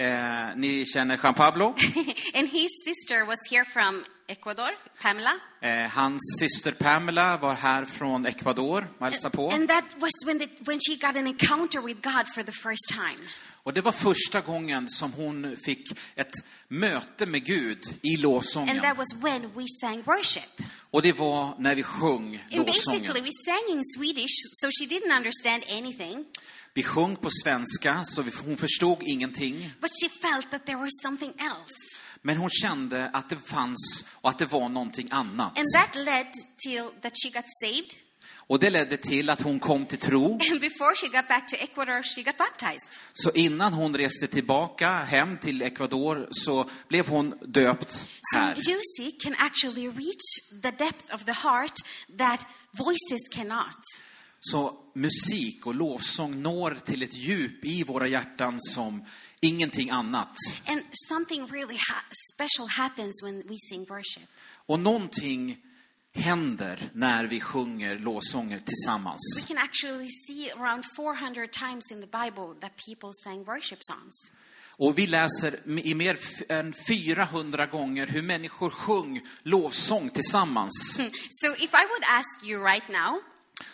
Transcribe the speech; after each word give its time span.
Eh, 0.00 0.56
ni 0.56 0.86
känner 0.86 1.20
Jean 1.22 1.34
Pablo. 1.34 1.66
and 2.34 2.48
his 2.48 2.70
sister 2.84 3.26
was 3.26 3.38
here 3.50 3.64
from 3.64 4.04
Ecuador, 4.30 4.70
Pamela. 5.02 5.34
Eh, 5.62 5.90
hans 5.90 6.20
syster 6.40 6.72
Pamela 6.72 7.36
var 7.36 7.54
här 7.54 7.84
från 7.84 8.26
Ecuador 8.26 8.88
och 8.98 9.06
hälsade 9.06 9.36
på. 9.36 9.50
And 9.50 9.68
that 9.68 9.84
was 9.96 10.10
when, 10.26 10.38
the, 10.38 10.48
when 10.58 10.78
she 10.80 10.94
got 11.06 11.16
an 11.16 11.26
encounter 11.26 11.80
with 11.80 12.00
God 12.00 12.28
for 12.34 12.42
the 12.42 12.52
first 12.52 12.88
time. 12.88 13.28
Och 13.62 13.72
det 13.74 13.80
var 13.80 13.92
första 13.92 14.40
gången 14.40 14.88
som 14.88 15.12
hon 15.12 15.56
fick 15.64 15.92
ett 16.16 16.32
möte 16.68 17.26
med 17.26 17.44
Gud 17.44 17.78
i 18.02 18.14
And 18.14 18.22
lovsången. 18.22 18.80
that 18.80 18.96
was 18.96 19.14
when 19.14 19.42
we 19.54 19.64
sang 19.80 20.02
worship. 20.02 20.62
Och 20.90 21.02
det 21.02 21.12
var 21.12 21.54
när 21.58 21.74
vi 21.74 21.82
sjöng 21.82 22.44
And 22.52 22.66
lovsången. 22.66 23.02
basically, 23.02 23.20
we 23.20 23.30
sang 23.44 23.78
in 23.78 23.82
Swedish, 23.96 24.34
so 24.60 24.66
she 24.80 24.86
didn't 24.94 25.16
understand 25.16 25.62
anything. 25.70 26.24
Vi 26.74 26.82
sjöng 26.82 27.16
på 27.16 27.30
svenska, 27.30 28.04
så 28.04 28.24
hon 28.44 28.56
förstod 28.56 29.02
ingenting. 29.02 29.72
But 29.80 29.90
she 30.02 30.08
felt 30.08 30.50
that 30.50 30.66
there 30.66 30.78
was 30.78 30.90
something 31.02 31.30
else. 31.30 31.96
Men 32.22 32.36
hon 32.36 32.50
kände 32.50 33.10
att 33.12 33.28
det 33.28 33.36
fanns 33.36 34.04
och 34.12 34.30
att 34.30 34.38
det 34.38 34.46
var 34.46 34.68
någonting 34.68 35.08
annat. 35.10 35.58
And 35.58 35.66
that 35.74 35.94
led 35.94 36.26
till 36.66 36.84
that 37.02 37.12
she 37.22 37.30
got 37.30 37.44
saved. 37.62 37.94
Och 38.50 38.60
det 38.60 38.70
ledde 38.70 38.96
till 38.96 39.30
att 39.30 39.40
hon 39.42 39.58
kom 39.58 39.86
till 39.86 39.98
tro. 39.98 40.32
And 40.50 40.60
before 40.60 40.94
she 40.96 41.06
got 41.06 41.28
back 41.28 41.48
to 41.48 41.56
Ecuador, 41.56 42.02
she 42.02 42.22
got 42.22 42.36
baptized. 42.36 43.00
Så 43.12 43.30
innan 43.30 43.72
hon 43.72 43.96
reste 43.96 44.26
tillbaka 44.26 44.90
hem 44.90 45.38
till 45.38 45.62
Ecuador 45.62 46.28
så 46.30 46.70
blev 46.88 47.08
hon 47.08 47.34
döpt 47.46 47.92
So 48.34 48.38
här. 48.38 48.54
music 48.54 49.22
can 49.22 49.34
actually 49.38 49.88
reach 49.88 50.60
the 50.62 50.70
depth 50.70 51.14
of 51.14 51.24
the 51.24 51.32
heart 51.32 51.74
that 52.18 52.46
voices 52.72 53.28
cannot. 53.34 53.78
Så 54.40 54.74
musik 54.94 55.66
och 55.66 55.74
lovsång 55.74 56.42
når 56.42 56.78
till 56.84 57.02
ett 57.02 57.14
djup 57.14 57.64
i 57.64 57.84
våra 57.84 58.08
hjärtan 58.08 58.60
som 58.60 59.04
ingenting 59.42 59.90
annat. 59.90 60.36
And 60.66 60.82
something 60.92 61.46
really 61.46 61.76
ha- 61.76 62.04
special 62.34 62.68
happens 62.68 63.22
when 63.22 63.42
we 63.48 63.56
sing 63.70 63.84
worship. 63.88 64.28
Och 64.66 64.80
någonting 64.80 65.58
händer 66.14 66.78
när 66.94 67.24
vi 67.24 67.40
sjunger 67.40 67.98
lovsånger 67.98 68.56
We 68.56 68.62
tillsammans. 68.62 69.44
can 69.48 69.58
actually 69.58 70.08
see 70.26 70.50
around 70.50 70.84
400 70.96 71.46
times 71.46 71.90
in 71.92 72.00
the 72.00 72.06
Bible 72.06 72.54
that 72.60 72.72
people 72.86 73.10
sang 73.24 73.44
worship 73.44 73.78
songs. 73.80 74.32
Och 74.78 74.98
vi 74.98 75.06
läser 75.06 75.58
i 75.84 75.94
mer 75.94 76.18
än 76.48 76.74
400 76.88 77.66
gånger 77.66 78.06
hur 78.06 78.22
människor 78.22 78.70
sjöng 78.70 79.20
lovsång 79.42 80.10
tillsammans. 80.10 80.96
So 81.30 81.52
if 81.54 81.74
I 81.74 81.84
would 81.90 82.04
ask 82.08 82.44
you 82.44 82.64
right 82.64 82.88
now, 82.88 83.20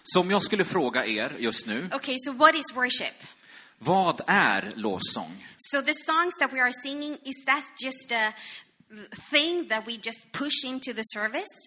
Så 0.03 0.21
om 0.21 0.31
jag 0.31 0.43
skulle 0.43 0.65
fråga 0.65 1.07
er 1.07 1.33
just 1.39 1.67
nu, 1.67 1.89
okay, 1.95 2.17
so 2.19 2.33
what 2.33 2.55
is 2.55 2.65
worship? 2.75 3.15
Vad 3.79 4.21
är 4.27 4.73
lovsång? 4.77 5.47
So 5.59 5.83
the 5.83 5.95
songs 5.95 6.35
that 6.39 6.53
we 6.53 6.61
are 6.61 6.73
singing, 6.83 7.13
is 7.13 7.45
that 7.47 7.65
just 7.85 8.13
a 8.13 8.33
thing 9.31 9.69
that 9.69 9.87
we 9.87 9.93
just 9.93 10.33
push 10.33 10.65
into 10.65 10.93
the 10.93 11.03
service? 11.03 11.67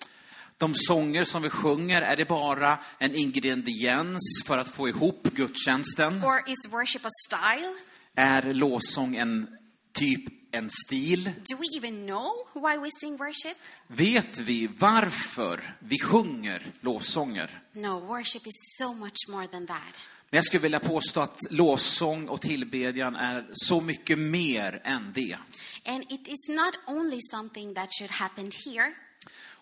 De 0.58 0.76
sånger 0.76 1.24
som 1.26 1.42
vi 1.42 1.50
sjunger, 1.50 2.02
är 2.02 2.16
det 2.16 2.26
bara 2.26 2.78
en 2.98 3.16
ingrediens 3.16 4.44
för 4.46 4.58
att 4.58 4.70
få 4.70 4.90
ihop 4.90 5.24
gudstjänsten? 5.24 6.24
Or 6.24 6.50
is 6.50 6.72
worship 6.72 7.06
a 7.06 7.10
style? 7.28 7.74
Är 8.16 8.54
lovsång 8.54 9.16
en 9.16 9.48
typ, 9.94 10.24
en 10.52 10.70
stil? 10.70 11.24
Do 11.24 11.56
we 11.56 11.78
even 11.78 12.06
know 12.06 12.32
why 12.54 12.78
we 12.78 12.90
sing 13.00 13.18
worship? 13.18 13.58
Vet 13.88 14.38
vi 14.38 14.68
varför 14.68 15.76
vi 15.80 16.00
sjunger 16.00 16.62
lovsånger? 16.82 17.64
No, 17.74 18.00
worship 18.00 18.48
is 18.48 18.78
so 18.80 18.94
much 18.94 19.28
more 19.30 19.48
than 19.48 19.68
that. 19.68 19.96
Men 20.30 20.38
jag 20.38 20.46
skulle 20.46 20.62
vilja 20.62 20.80
påstå 20.80 21.22
att 21.22 21.40
lovsång 21.50 22.28
och 22.28 22.42
tillbedjan 22.42 23.16
är 23.16 23.48
så 23.54 23.82
mycket 23.82 24.20
mer 24.20 24.82
än 24.84 25.12
det. 25.14 25.38
And 25.86 26.04
it 26.10 26.28
is 26.28 26.50
not 26.50 26.80
only 26.88 27.20
something 27.32 27.74
that 27.74 27.90
should 28.00 28.12
happen 28.12 28.52
here. 28.66 28.94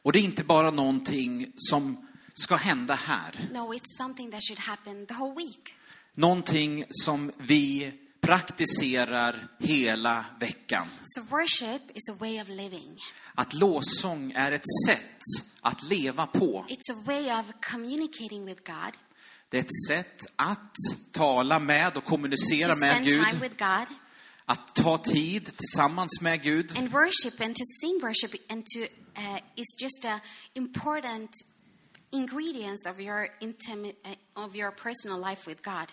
Och 0.01 0.11
det 0.11 0.19
är 0.19 0.23
inte 0.23 0.43
bara 0.43 0.71
någonting 0.71 1.51
som 1.57 2.07
ska 2.33 2.55
hända 2.55 2.93
här. 2.93 3.39
No, 3.53 3.73
it's 3.73 3.97
something 3.97 4.31
that 4.31 4.43
should 4.43 4.59
happen 4.59 5.05
the 5.05 5.13
whole 5.13 5.35
week. 5.35 5.75
Någonting 6.13 6.85
som 6.89 7.31
vi 7.37 7.91
praktiserar 8.21 9.47
hela 9.59 10.25
veckan. 10.39 10.87
So 11.03 11.21
worship 11.21 11.81
is 11.93 12.09
a 12.09 12.15
way 12.19 12.41
of 12.41 12.47
living. 12.49 12.99
Att 13.35 13.53
lovsång 13.53 14.31
är 14.31 14.51
ett 14.51 14.85
sätt 14.87 15.21
att 15.61 15.83
leva 15.83 16.27
på. 16.27 16.65
It's 16.69 16.93
a 16.93 17.03
way 17.05 17.31
of 17.31 17.45
communicating 17.71 18.45
with 18.45 18.61
God, 18.65 18.93
Det 19.49 19.57
är 19.57 19.61
ett 19.61 19.87
sätt 19.87 20.25
att 20.35 20.73
tala 21.13 21.59
med 21.59 21.97
och 21.97 22.03
kommunicera 22.03 22.75
med 22.75 23.03
Gud. 23.03 23.23
Att 24.45 24.75
ta 24.75 24.97
tid 24.97 25.57
tillsammans 25.57 26.21
med 26.21 26.43
Gud. 26.43 26.77
and 26.77 26.91
worship 26.91 27.41
and 27.41 27.55
to 27.55 27.63
sing 27.81 27.99
worship 28.01 28.51
and 28.51 28.63
to 28.65 28.79
uh, 29.19 29.39
is 29.55 29.75
just 29.81 30.05
a 30.05 30.19
important 30.53 31.31
ingredients 32.11 32.85
of 32.87 32.99
your 32.99 33.27
intimate 33.39 33.95
uh, 34.05 34.45
of 34.45 34.55
your 34.55 34.71
personal 34.71 35.29
life 35.29 35.49
with 35.49 35.61
God. 35.63 35.91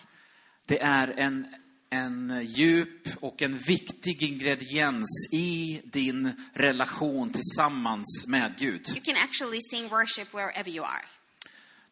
Det 0.65 0.81
är 0.81 1.07
en, 1.17 1.47
en 1.89 2.41
djup 2.45 3.09
och 3.19 3.41
en 3.41 3.57
viktig 3.57 4.23
ingrediens 4.23 5.09
i 5.33 5.81
din 5.83 6.31
relation 6.53 7.29
tillsammans 7.29 8.25
med 8.27 8.53
Gud. 8.57 8.89
You 8.89 9.01
can 9.01 9.15
actually 9.17 9.59
sing 9.71 9.89
worship 9.89 10.33
wherever 10.33 10.69
you 10.69 10.85
are. 10.85 11.05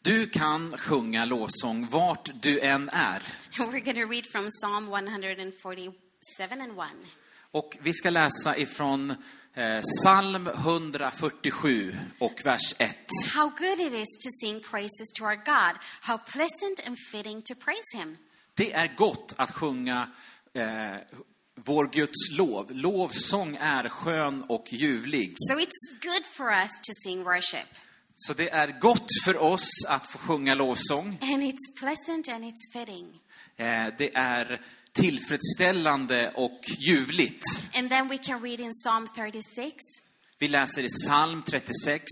Du 0.03 0.27
kan 0.27 0.77
sjunga 0.77 1.25
lovsång 1.25 1.87
vart 1.87 2.29
du 2.41 2.59
än 2.59 2.89
är. 2.89 3.23
We're 3.57 3.79
going 3.79 3.95
to 3.95 4.07
read 4.11 4.25
from 4.25 4.49
Psalm 4.51 4.87
147 4.87 5.93
and 6.61 6.71
1. 6.71 6.87
Och 7.51 7.77
vi 7.81 7.93
ska 7.93 8.09
läsa 8.09 8.57
ifrån 8.57 9.11
eh, 9.53 9.81
psalm 9.81 10.47
147 10.47 11.95
och 12.19 12.41
vers 12.43 12.75
1. 12.77 12.95
How 13.35 13.49
good 13.57 13.79
it 13.79 13.93
is 13.93 14.17
to 14.23 14.29
sing 14.41 14.59
praises 14.71 15.13
to 15.17 15.23
our 15.23 15.35
God. 15.35 15.77
How 16.01 16.17
pleasant 16.17 16.87
and 16.87 16.97
fitting 17.11 17.41
to 17.41 17.53
praise 17.65 17.97
him. 17.97 18.17
Det 18.53 18.73
är 18.73 18.95
gott 18.95 19.33
att 19.37 19.51
sjunga 19.51 20.09
eh, 20.53 20.95
vår 21.55 21.87
Guds 21.93 22.37
lov. 22.37 22.71
Lovsång 22.71 23.57
är 23.61 23.89
skön 23.89 24.43
och 24.49 24.73
ljuvlig. 24.73 25.35
So 25.37 25.59
it's 25.59 26.01
good 26.01 26.25
for 26.25 26.51
us 26.51 26.71
to 26.71 26.91
sing 27.03 27.23
worship. 27.23 27.67
Så 28.15 28.33
det 28.33 28.49
är 28.49 28.79
gott 28.79 29.07
för 29.25 29.37
oss 29.41 29.69
att 29.87 30.07
få 30.07 30.17
sjunga 30.17 30.55
lovsång. 30.55 31.17
And 31.21 31.43
it's 31.43 31.79
pleasant 31.79 32.29
and 32.29 32.43
it's 32.43 32.73
fitting. 32.73 33.19
Eh, 33.57 33.87
Det 33.97 34.15
är 34.15 34.61
tillfredsställande 34.91 36.31
och 36.35 36.61
ljuvligt. 36.77 37.43
And 37.75 37.89
then 37.89 38.07
we 38.07 38.17
can 38.17 38.41
read 38.41 38.59
in 38.59 38.71
Psalm 38.83 39.07
36 39.15 39.75
Vi 40.39 40.47
läser 40.47 40.83
i 40.83 40.89
psalm 40.89 41.43
36. 41.43 42.03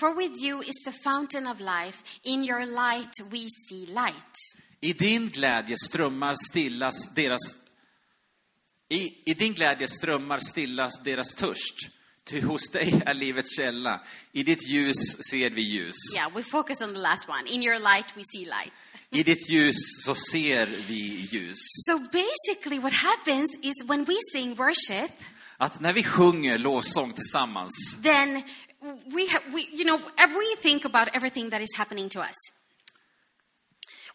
For 0.00 0.14
with 0.14 0.44
you 0.44 0.62
is 0.62 0.82
the 0.84 0.92
fountain 0.92 1.46
of 1.46 1.60
life. 1.60 2.04
In 2.22 2.44
your 2.44 2.66
light 2.66 3.12
we 3.30 3.38
see 3.68 3.86
light. 3.86 4.34
I 4.80 4.92
din 4.92 5.28
glädje 5.28 5.76
strömmar 5.78 6.34
stillas 6.50 7.14
deras... 7.14 7.56
I, 8.88 9.30
I 9.30 9.34
din 9.34 9.52
glädje 9.54 9.88
strömmar 9.88 10.38
stillas 10.40 11.02
deras 11.04 11.34
törst. 11.34 11.74
Ty 12.28 12.40
hos 12.40 12.68
dig 12.68 13.02
är 13.06 13.14
livets 13.14 13.56
källa. 13.56 14.00
I 14.32 14.42
ditt 14.42 14.68
ljus 14.68 14.96
ser 15.30 15.50
vi 15.50 15.62
ljus. 15.62 15.96
Yeah, 16.14 16.34
we 16.34 16.42
focus 16.42 16.80
on 16.80 16.92
the 16.92 16.98
last 17.00 17.28
one. 17.28 17.46
In 17.46 17.62
your 17.62 17.78
light 17.78 18.16
we 18.16 18.22
see 18.24 18.44
light. 18.44 18.72
I 19.10 19.22
ditt 19.22 19.48
ljus 19.50 19.76
så 20.04 20.14
ser 20.14 20.66
vi 20.88 21.28
ljus. 21.30 21.58
So 21.86 21.98
basically, 21.98 22.78
what 22.78 22.92
happens 22.92 23.56
is 23.62 23.74
when 23.84 24.04
we 24.04 24.14
sing 24.32 24.54
worship, 24.54 25.10
Att 25.58 25.80
när 25.80 25.92
vi 25.92 26.02
sjunger 26.02 26.58
lovsång 26.58 27.12
tillsammans, 27.12 27.96
then 28.02 28.42
we, 29.06 29.26
ha- 29.32 29.42
we 29.52 29.60
you 29.72 29.84
know, 29.84 30.00
we 30.18 30.62
think 30.62 30.84
about 30.84 31.08
everything 31.16 31.50
that 31.50 31.60
is 31.62 31.76
happening 31.76 32.08
to 32.08 32.20
us. 32.20 32.36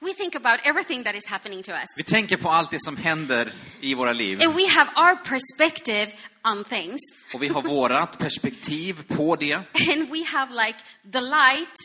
We 0.02 0.13
think 0.13 0.36
about 0.36 0.60
everything 0.63 1.04
that 1.04 1.16
is 1.16 1.28
happening 1.28 1.63
to 1.63 1.72
us. 1.72 1.86
vi 1.98 2.04
tänker 2.04 2.38
på 2.38 2.50
allt 2.50 2.72
det 2.72 2.80
som 2.80 2.98
händer 2.98 3.54
i 3.81 3.94
våra 3.94 4.13
liv. 4.13 4.42
And 4.44 4.56
we 4.56 4.68
have 4.68 4.90
our 4.96 5.16
perspective 5.16 6.12
on 6.43 6.63
things. 6.63 6.99
Och 7.33 7.43
vi 7.43 7.47
har 7.47 7.61
vårat 7.61 8.17
perspektiv 8.17 9.03
på 9.07 9.35
det. 9.35 9.53
And 9.91 10.09
we 10.09 10.25
have 10.25 10.53
like 10.65 10.79
the 11.11 11.21
light, 11.21 11.77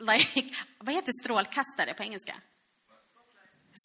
like, 0.00 0.54
vad 0.78 0.94
heter 0.94 1.12
strålkastare 1.22 1.94
på 1.94 2.02
engelska? 2.02 2.34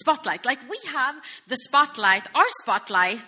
Spotlight. 0.04 0.46
Like 0.46 0.62
we 0.62 0.98
have 0.98 1.20
the 1.48 1.58
spotlight, 1.58 2.24
our 2.36 2.64
spotlight 2.64 3.26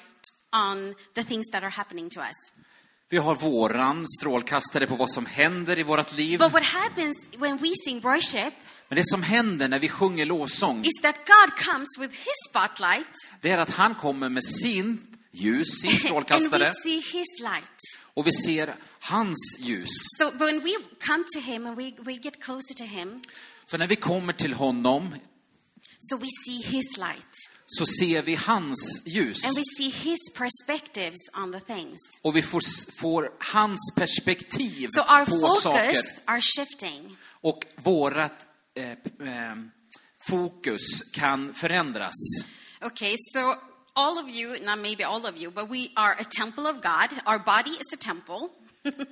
on 0.53 0.95
the 1.13 1.23
things 1.23 1.49
that 1.51 1.63
are 1.63 1.69
happening 1.69 2.09
to 2.09 2.19
us. 2.19 2.53
Vi 3.09 3.17
har 3.17 3.35
våran 3.35 4.05
strålkastare 4.07 4.88
på 4.88 4.95
vad 4.95 5.09
som 5.09 5.25
händer 5.25 5.79
i 5.79 5.83
vårt 5.83 6.13
liv. 6.13 6.39
But 6.39 6.51
what 6.51 6.63
happens 6.63 7.29
when 7.38 7.57
we 7.57 7.69
sing 7.85 7.99
worship 7.99 8.53
Men 8.89 8.95
det 8.95 9.03
som 9.05 9.23
händer 9.23 9.67
när 9.67 9.79
vi 9.79 9.89
sjunger 9.89 10.25
lovsång, 10.25 10.85
is 10.85 11.01
that 11.01 11.15
God 11.15 11.65
comes 11.65 11.88
with 11.99 12.13
his 12.13 12.35
spotlight 12.49 13.31
det 13.41 13.51
är 13.51 13.57
att 13.57 13.69
han 13.69 13.95
kommer 13.95 14.29
med 14.29 14.43
sin 14.43 15.11
ljus, 15.31 15.68
sin 15.81 15.92
we 15.92 15.98
strålkastare, 15.98 16.74
see 16.83 16.95
his 17.00 17.39
light. 17.39 17.80
och 18.13 18.28
vi 18.28 18.31
ser 18.31 18.75
hans 19.00 19.57
ljus. 19.60 19.89
So 20.19 20.30
when 20.31 20.60
we 20.63 20.72
come 21.00 21.24
to 21.33 21.39
him 21.39 21.66
and 21.68 21.78
we, 21.78 21.92
we 22.00 22.13
get 22.13 22.42
closer 22.44 22.74
to 22.78 22.83
him, 22.83 23.22
Så 23.66 23.78
när 23.78 23.88
vi 23.88 23.95
kommer 23.95 24.33
till 24.33 24.54
honom 24.54 25.16
so 26.10 26.18
we 26.18 26.28
see 26.45 26.62
his 26.62 26.98
light 26.98 27.36
så 27.66 27.86
ser 27.86 28.22
vi 28.22 28.36
hans 28.36 29.01
ljus. 29.06 29.44
and 29.45 29.56
we 29.57 29.63
see 29.78 29.89
his 29.89 30.19
perspectives 30.36 31.18
on 31.38 31.51
the 31.51 31.60
things. 31.60 32.00
Och 32.22 32.36
vi 32.36 32.42
får, 32.42 32.62
får 33.00 33.31
hans 33.39 33.80
perspektiv 33.95 34.89
So 34.95 35.01
our 35.01 35.25
på 35.25 35.48
saker. 35.50 35.86
focus 35.94 36.19
are 36.25 36.42
shifting. 36.42 37.18
Och 37.42 37.66
vårat 37.75 38.45
eh, 38.75 38.92
eh, 38.92 39.56
fokus 40.19 41.04
kan 41.13 41.54
förändras. 41.54 42.13
Okay, 42.81 43.16
so 43.34 43.56
all 43.93 44.17
of 44.19 44.29
you, 44.29 44.59
not 44.65 44.79
maybe 44.79 45.03
all 45.03 45.25
of 45.25 45.38
you, 45.38 45.51
but 45.51 45.69
we 45.69 45.89
are 45.95 46.15
a 46.19 46.23
temple 46.23 46.67
of 46.67 46.81
God. 46.81 47.09
Our 47.25 47.39
body 47.39 47.71
is 47.71 47.93
a 47.93 47.97
temple. 47.97 48.49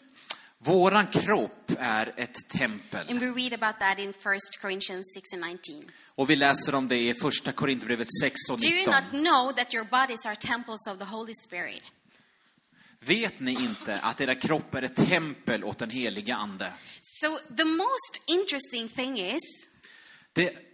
Våran 0.62 1.08
kropp 1.08 1.72
är 1.80 2.14
ett 2.18 2.50
tempel. 2.50 3.06
And 3.10 3.20
we 3.20 3.28
read 3.28 3.54
about 3.54 3.80
that 3.80 4.00
in 4.00 4.10
1 4.10 4.16
Corinthians 4.62 5.14
6 5.14 5.34
and 5.34 5.42
19. 5.42 5.92
Och 6.16 6.30
vi 6.30 6.36
läser 6.36 6.76
om 6.76 6.88
det 6.88 6.98
i 6.98 7.14
första 7.14 7.52
Korinthierbrevet 7.52 8.08
6 8.22 8.36
och 8.52 8.60
Do 8.60 8.66
you 8.68 8.76
19. 8.78 8.94
not 8.94 9.12
know 9.12 9.52
that 9.52 9.74
your 9.74 9.86
bodies 9.86 10.26
are 10.26 10.36
temples 10.36 10.88
of 10.88 11.00
the 11.00 11.06
Holy 11.06 11.34
Spirit? 11.48 11.84
Vet 13.00 13.40
ni 13.40 13.52
inte 13.52 14.00
att 14.00 14.22
era 14.22 14.36
kropp 14.36 14.76
är 14.76 14.88
tempel 14.88 15.64
åt 15.64 15.78
den 15.78 15.90
heliga 15.90 16.36
Ande? 16.36 16.74
So 17.02 17.38
the 17.58 17.66
most 17.66 18.22
interesting 18.28 18.90
thing 18.90 19.20
is 19.20 19.68
Det 20.34 20.69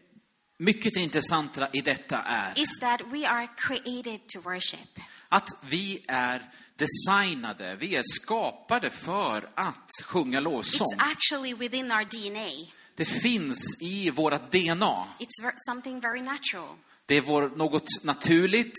mycket 0.57 0.97
intressanta 0.97 1.69
i 1.73 1.81
detta 1.81 2.21
är 2.21 2.59
is 2.61 2.79
that 2.79 3.01
we 3.11 3.27
are 3.29 3.47
created 3.57 4.27
to 4.27 4.39
worship. 4.41 4.99
att 5.29 5.49
vi 5.69 6.05
är 6.07 6.49
designade, 6.77 7.75
vi 7.75 7.95
är 7.95 8.03
skapade 8.05 8.89
för 8.89 9.49
att 9.55 9.89
sjunga 10.05 10.39
It's 10.39 10.43
lovsång. 10.43 10.87
actually 10.99 11.53
within 11.53 11.91
our 11.91 12.03
DNA. 12.03 12.71
Det 12.95 13.05
finns 13.05 13.81
i 13.81 14.09
vårt 14.09 14.51
DNA. 14.51 15.07
It's 15.19 15.51
something 15.69 15.99
very 15.99 16.21
natural. 16.21 16.75
Det 17.05 17.15
är 17.15 17.21
vår, 17.21 17.51
något 17.55 18.03
naturligt. 18.03 18.73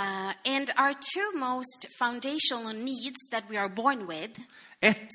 Uh, 0.00 0.28
and 0.56 0.70
our 0.78 0.92
two 0.92 1.38
most 1.38 1.86
foundational 1.98 2.76
needs 2.76 3.28
that 3.30 3.44
we 3.50 3.60
are 3.60 3.68
born 3.68 4.06
with 4.06 4.40
Ett 4.80 5.08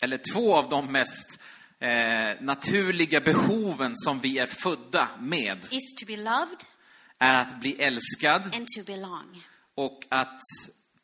eller 0.00 0.18
två 0.32 0.56
av 0.56 0.68
de 0.68 0.92
mest 0.92 1.40
eh, 1.80 2.40
naturliga 2.40 3.20
behoven 3.20 3.92
som 3.96 4.20
vi 4.20 4.38
är 4.38 4.46
födda 4.46 5.08
med 5.20 5.58
is 5.70 5.94
to 6.00 6.06
be 6.06 6.16
loved 6.16 6.64
är 7.18 7.34
att 7.34 7.60
bli 7.60 7.76
älskad 7.78 8.56
och 9.74 10.04
att 10.08 10.40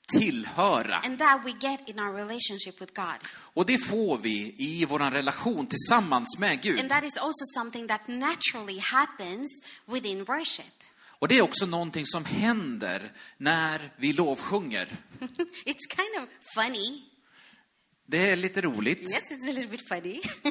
tillhöra. 0.08 0.96
And 0.96 1.18
that 1.18 1.40
we 1.44 1.50
get 1.60 1.88
in 1.88 2.00
our 2.00 2.12
relationship 2.12 2.80
with 2.80 2.92
God. 2.94 3.28
Och 3.32 3.66
det 3.66 3.78
får 3.78 4.18
vi 4.18 4.54
i 4.58 4.84
vår 4.84 4.98
relation 4.98 5.66
tillsammans 5.66 6.38
med 6.38 6.62
Gud. 6.62 6.80
And 6.80 6.90
that 6.90 7.04
is 7.04 7.16
also 7.16 7.44
something 7.54 7.88
that 7.88 8.08
naturally 8.08 8.78
happens 8.78 9.62
within 9.86 10.24
worship. 10.24 10.74
Och 11.18 11.28
det 11.28 11.38
är 11.38 11.42
också 11.42 11.66
någonting 11.66 12.06
som 12.06 12.24
händer 12.24 13.12
när 13.38 13.92
vi 13.96 14.12
lovsjunger. 14.12 14.88
it's 15.64 15.86
kind 15.96 16.22
of 16.22 16.28
funny. 16.54 17.11
Det 18.12 18.30
är 18.30 18.36
lite 18.36 18.60
roligt 18.60 19.00
Yes, 19.00 19.30
it's 19.30 19.48
a 19.48 19.52
little 19.52 19.66
bit 19.66 19.88
funny. 19.88 20.20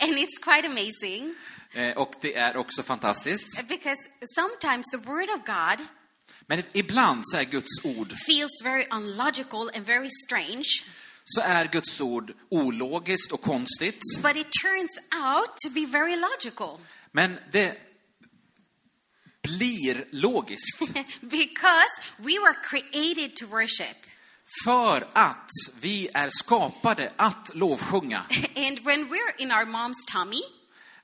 and 0.00 0.18
it's 0.18 0.38
quite 0.42 0.66
amazing 0.66 1.34
eh, 1.72 1.90
och 1.96 2.14
det 2.20 2.34
är 2.34 2.56
också 2.56 2.82
fantastiskt. 2.82 3.68
because 3.68 3.98
sometimes 4.34 4.86
the 4.92 4.98
Word 4.98 5.30
of 5.30 5.44
God 5.46 5.86
Men 6.46 6.62
ibland 6.72 7.22
så 7.24 7.36
är 7.36 7.44
Guds 7.44 7.84
ord, 7.84 8.12
feels 8.26 8.62
very 8.64 8.86
unlogical 8.90 9.70
and 9.74 9.86
very 9.86 10.08
strange, 10.26 10.64
så 11.24 11.40
är 11.40 11.64
Guds 11.66 12.00
ord 12.00 12.32
ologiskt 12.50 13.32
och 13.32 13.40
konstigt. 13.42 14.00
but 14.22 14.36
it 14.36 14.48
turns 14.62 14.98
out 15.12 15.50
to 15.64 15.70
be 15.70 15.86
very 15.86 16.16
logical 16.16 16.78
Men 17.12 17.38
det 17.52 17.78
blir 19.42 20.04
logiskt. 20.10 20.78
because 21.20 21.92
we 22.18 22.38
were 22.38 22.54
created 22.62 23.36
to 23.36 23.46
worship. 23.46 23.96
För 24.64 25.06
att 25.12 25.50
vi 25.80 26.08
är 26.14 26.28
skapade 26.28 27.12
att 27.16 27.50
lovsjunga. 27.54 28.22
And 28.56 28.78
when 28.84 29.08
we're 29.08 29.34
in 29.38 29.50
our 29.52 29.64
mom's 29.64 30.12
tummy, 30.12 30.40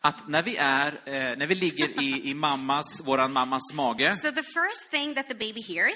Att 0.00 0.28
när 0.28 0.42
vi, 0.42 0.56
är, 0.56 0.92
eh, 1.04 1.12
när 1.12 1.46
vi 1.46 1.54
ligger 1.54 2.02
i, 2.02 2.30
i 2.30 2.34
mammas, 2.34 3.02
våran 3.04 3.32
mammas 3.32 3.72
mage, 3.72 4.16
so 4.22 4.30
the 4.30 4.42
first 4.42 4.90
thing 4.90 5.14
that 5.14 5.28
the 5.28 5.34
baby 5.34 5.62
hears 5.62 5.94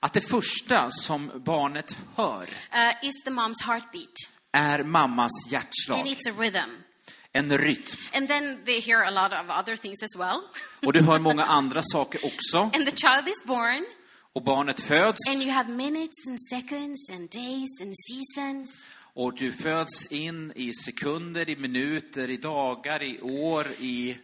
att 0.00 0.12
det 0.12 0.20
första 0.20 0.90
som 0.90 1.30
barnet 1.34 1.98
hör 2.16 2.42
uh, 2.42 3.08
is 3.08 3.24
the 3.24 3.30
mom's 3.30 3.66
heartbeat, 3.66 4.14
är 4.52 4.82
mammas 4.82 5.32
and 5.46 5.52
hjärtslag. 5.52 6.06
it's 6.06 6.30
a 6.30 6.34
rhythm. 6.38 6.70
En 7.32 7.58
rytm. 7.58 7.96
And 8.14 8.28
then 8.28 8.64
they 8.64 8.80
hear 8.80 9.02
a 9.04 9.10
lot 9.10 9.32
of 9.32 9.50
other 9.60 9.76
things 9.76 10.02
as 10.02 10.16
well. 10.16 10.40
Och 10.86 10.92
du 10.92 11.02
hör 11.02 11.18
många 11.18 11.44
andra 11.58 11.82
saker 11.82 12.20
också. 12.26 12.58
and 12.58 12.86
the 12.86 12.96
child 12.96 13.28
is 13.28 13.44
born, 13.44 13.86
Och 14.36 14.42
barnet 14.42 14.80
föds. 14.80 15.18
and 15.28 15.42
you 15.42 15.50
have 15.50 15.70
minutes 15.70 16.28
and 16.28 16.38
seconds 16.50 17.10
and 17.10 17.30
days 17.30 17.80
and 17.82 17.94
seasons. 18.08 18.88
Och 19.14 19.34
du 19.34 19.52
föds 19.52 20.12
in 20.12 20.52
i 20.56 20.72
sekunder, 20.74 21.48
i 21.50 21.56
minuter, 21.56 22.30
i 22.30 22.36
dagar, 22.36 23.02
i 23.02 23.20
år, 23.20 23.66
i 23.80 24.16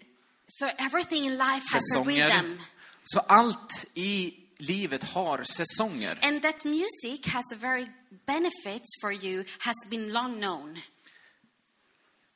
So 0.48 0.66
everything 0.78 1.24
in 1.24 1.32
life 1.32 1.66
has 1.72 1.74
a 1.74 1.80
säsonger. 1.94 2.28
rhythm. 2.42 2.60
Så 3.04 3.18
allt 3.20 3.84
i 3.94 4.34
livet 4.58 5.04
har 5.04 5.44
säsonger. 5.44 6.18
And 6.22 6.42
that 6.42 6.64
music 6.64 7.26
has 7.26 7.52
a 7.52 7.56
very 7.56 7.86
benefits 8.26 9.00
for 9.00 9.12
you 9.24 9.44
has 9.58 9.74
been 9.90 10.12
long 10.12 10.36
known. 10.40 10.78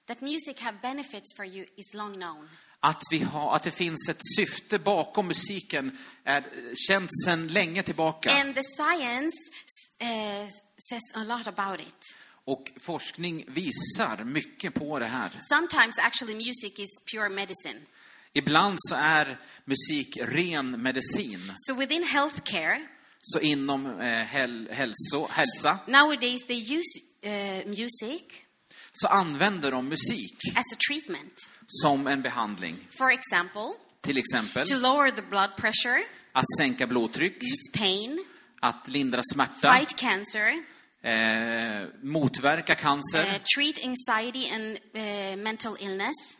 That 0.06 0.20
music 0.22 0.60
have 0.60 0.78
benefits 0.82 1.36
for 1.36 1.44
you 1.44 1.66
is 1.76 1.94
long 1.94 2.12
known. 2.14 2.48
Att, 2.80 3.02
vi 3.10 3.18
har, 3.18 3.56
att 3.56 3.62
det 3.62 3.70
finns 3.70 4.08
ett 4.08 4.20
syfte 4.36 4.78
bakom 4.78 5.26
musiken 5.26 5.98
är 6.24 6.44
känt 6.88 7.10
sedan 7.24 7.48
länge 7.48 7.82
tillbaka. 7.82 8.40
And 8.40 8.54
the 8.54 8.62
science 8.62 9.36
uh, 10.02 10.48
says 10.88 11.02
a 11.14 11.24
lot 11.24 11.46
about 11.46 11.80
it. 11.80 12.16
Och 12.44 12.72
forskning 12.80 13.44
visar 13.48 14.24
mycket 14.24 14.74
på 14.74 14.98
det 14.98 15.06
här. 15.06 15.30
Sometimes 15.40 15.98
actually 15.98 16.34
music 16.34 16.78
is 16.78 17.00
pure 17.12 17.28
medicine. 17.28 17.80
Ibland 18.32 18.76
så 18.78 18.94
är 18.94 19.38
musik 19.64 20.18
ren 20.22 20.82
medicin. 20.82 21.52
So 21.56 21.74
within 21.74 22.04
healthcare, 22.04 22.80
Så 23.20 23.40
inom 23.40 24.00
eh, 24.00 24.06
häl, 24.06 24.68
hälso, 24.72 25.28
hälsa 25.30 25.78
Nowadays, 25.86 26.46
they 26.46 26.56
use 26.56 27.00
uh, 27.24 27.68
music 27.68 28.22
så 29.02 29.06
använder 29.06 29.70
de 29.70 29.88
musik 29.88 30.36
as 30.56 30.64
a 30.74 30.76
treatment. 30.88 31.48
som 31.66 32.06
en 32.06 32.22
behandling. 32.22 32.76
Example, 33.12 33.72
Till 34.00 34.18
exempel 34.18 34.66
to 34.66 34.76
lower 34.76 35.10
the 35.10 35.22
blood 35.22 35.56
pressure, 35.56 36.00
att 36.32 36.44
sänka 36.58 36.86
blodtryck, 36.86 37.38
pain, 37.74 38.24
att 38.60 38.88
lindra 38.88 39.22
smärta, 39.32 39.84
cancer, 39.96 40.62
eh, 41.02 41.88
motverka 42.02 42.74
cancer, 42.74 43.20
uh, 43.20 43.40
treat 43.56 43.86
anxiety 43.86 44.50
and 44.54 44.78
uh, 44.94 45.42
mental 45.42 45.76
illness, 45.80 46.38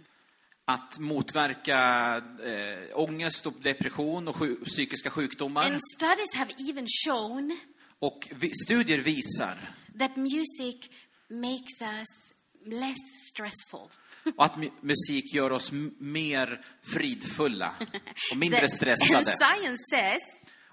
att 0.65 0.99
motverka 0.99 2.23
eh, 2.45 2.99
ångest 3.01 3.47
och 3.47 3.55
depression 3.63 4.29
och 4.29 4.37
sju, 4.37 4.57
psykiska 4.65 5.11
sjukdomar. 5.11 5.63
And 5.63 5.81
studies 5.97 6.35
have 6.35 6.51
even 6.71 6.87
shown 7.07 7.59
Och 7.99 8.29
vi, 8.31 8.53
studier 8.55 8.99
visar 8.99 9.75
that 9.99 10.17
music 10.17 10.91
makes 11.29 11.83
us 11.83 12.33
less 12.67 13.29
stressful. 13.31 13.89
och 14.37 14.45
att 14.45 14.55
mu- 14.55 14.73
musik 14.81 15.35
gör 15.35 15.53
oss 15.53 15.71
mer 15.99 16.65
fridfulla 16.83 17.73
och 18.31 18.37
mindre 18.37 18.69
stressade. 18.69 19.35
science 19.41 19.83
says 19.91 20.23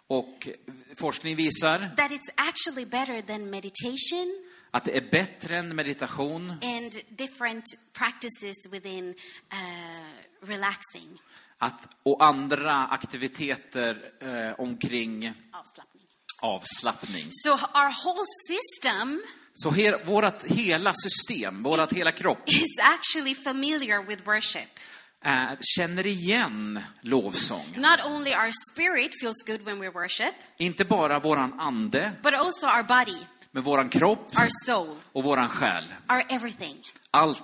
Och 0.08 0.48
forskning 0.96 1.36
visar 1.36 1.80
that 1.98 2.12
it's 2.12 2.32
actually 2.36 2.86
better 2.86 3.22
than 3.22 3.50
meditation 3.50 4.44
att 4.72 4.86
det 4.86 4.98
är 4.98 5.12
bättre 5.12 5.58
än 5.58 5.76
meditation 5.76 6.50
and 6.50 6.92
different 7.10 7.64
practices 7.94 8.56
within 8.72 9.10
uh, 9.10 10.48
relaxing. 10.48 11.22
att, 11.58 11.88
och 12.04 12.24
andra 12.24 12.86
aktiviteter 12.88 14.12
eh, 14.22 14.60
omkring 14.60 15.34
Avslappning. 15.54 16.04
avslappning. 16.42 17.28
So 17.32 17.52
our 17.52 18.06
whole 18.06 18.26
system 18.50 19.22
Så 19.54 19.70
he, 19.70 19.98
vårat 20.06 20.44
hela 20.44 20.94
system, 20.94 21.64
vårat 21.64 21.94
hela 21.94 22.12
kropp 22.12 22.50
is 22.50 22.80
actually 22.80 23.36
familiar 23.36 24.08
with 24.08 24.26
worship. 24.26 24.80
är, 25.26 25.58
känner 25.62 26.06
igen 26.06 26.80
lovsång. 27.02 27.66
Not 27.78 28.06
only 28.06 28.32
our 28.32 28.52
spirit 28.72 29.12
feels 29.22 29.44
good 29.46 29.62
when 29.62 29.80
we 29.80 29.90
worship, 29.90 30.34
Inte 30.58 30.86
bara 30.86 31.20
våran 31.20 31.60
ande, 31.60 32.12
but 32.24 32.34
also 32.34 32.66
our 32.68 32.84
body, 32.84 33.18
men 33.52 33.64
våran 33.64 33.90
kropp 33.90 34.40
our 34.40 34.50
soul, 34.66 34.98
och 35.12 35.24
våran 35.24 35.50
själ. 35.50 35.84
our 36.10 36.24
everything. 36.30 36.78
Allt 37.12 37.44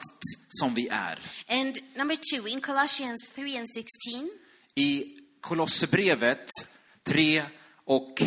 som 0.50 0.74
vi 0.74 0.88
är. 0.88 1.20
And 1.48 1.76
number 1.96 2.16
two, 2.16 2.48
in 2.48 2.62
Colossians 2.62 3.30
3 3.36 3.58
and 3.58 3.68
16, 3.70 4.30
I 4.76 5.04
Kolosserbrevet 5.42 6.48
3 7.04 7.44
och 7.86 8.22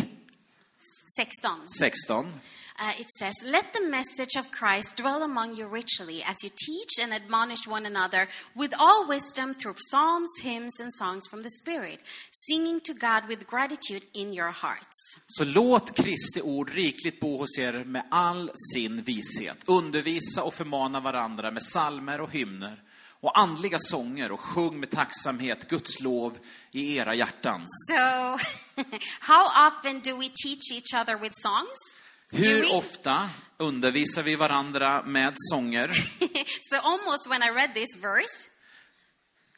16, 1.17 1.67
16 1.67 2.33
uh, 2.79 2.93
it 2.99 3.09
says, 3.09 3.33
Let 3.45 3.73
the 3.73 3.87
message 3.87 4.35
of 4.37 4.51
Christ 4.51 4.97
dwell 4.97 5.23
among 5.23 5.55
you 5.55 5.67
richly 5.67 6.23
as 6.23 6.35
you 6.43 6.49
teach 6.49 7.03
and 7.03 7.13
admonish 7.13 7.67
one 7.67 7.85
another 7.85 8.27
with 8.55 8.73
all 8.79 9.07
wisdom 9.07 9.53
through 9.53 9.75
psalms, 9.77 10.29
hymns, 10.41 10.79
and 10.79 10.93
songs 10.93 11.27
from 11.29 11.41
the 11.41 11.49
Spirit, 11.49 11.99
singing 12.31 12.81
to 12.81 12.93
God 12.93 13.27
with 13.27 13.47
gratitude 13.47 14.03
in 14.13 14.33
your 14.33 14.51
hearts. 14.51 15.17
Så 15.27 15.43
låt 15.43 15.95
Kristi 15.95 16.41
ord 16.41 16.69
rikligt 16.69 17.19
bo 17.19 17.37
hos 17.37 17.57
er 17.57 17.83
med 17.83 18.03
all 18.11 18.51
sin 18.73 19.03
vishet. 19.03 19.57
Undervisa 19.65 20.43
och 20.43 20.53
förmana 20.53 20.99
varandra 20.99 21.51
med 21.51 21.63
salmer 21.63 22.21
och 22.21 22.31
hymner 22.31 22.83
och 23.23 23.39
andliga 23.39 23.79
sånger 23.79 24.31
och 24.31 24.39
sjung 24.39 24.79
med 24.79 24.89
tacksamhet 24.89 25.69
Guds 25.69 25.99
lov 25.99 26.37
i 26.71 26.95
era 26.95 27.15
hjärtan. 27.15 27.65
So, 27.87 28.37
how 29.19 29.67
often 29.67 29.99
do 29.99 30.17
we 30.17 30.29
teach 30.29 30.71
each 30.71 30.93
other 31.01 31.17
with 31.17 31.33
songs? 31.35 32.02
Hur 32.35 32.75
ofta 32.75 33.29
undervisar 33.57 34.23
vi 34.23 34.35
varandra 34.35 35.03
med 35.05 35.33
sånger? 35.51 35.87
so, 36.69 36.75
almost 36.83 37.27
when 37.29 37.43
I 37.43 37.49
read 37.49 37.73
this 37.73 37.95
verse, 37.95 38.49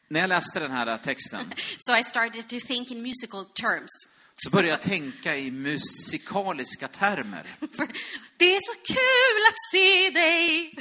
När 0.10 0.20
jag 0.20 0.28
läste 0.28 0.60
den 0.60 0.72
här 0.72 0.98
texten 0.98 1.54
so 1.80 1.96
I 1.96 2.04
started 2.04 2.50
to 2.50 2.56
think 2.68 2.92
in 2.92 3.02
musical 3.02 3.46
terms. 3.46 3.90
så 4.36 4.50
började 4.50 4.70
jag 4.70 4.82
tänka 4.82 5.38
i 5.38 5.52
musikaliska 5.52 6.88
termer. 6.88 7.48
Det 8.38 8.56
är 8.56 8.60
så 8.62 8.94
kul 8.94 9.42
att 9.50 9.72
se 9.72 10.10
dig! 10.10 10.76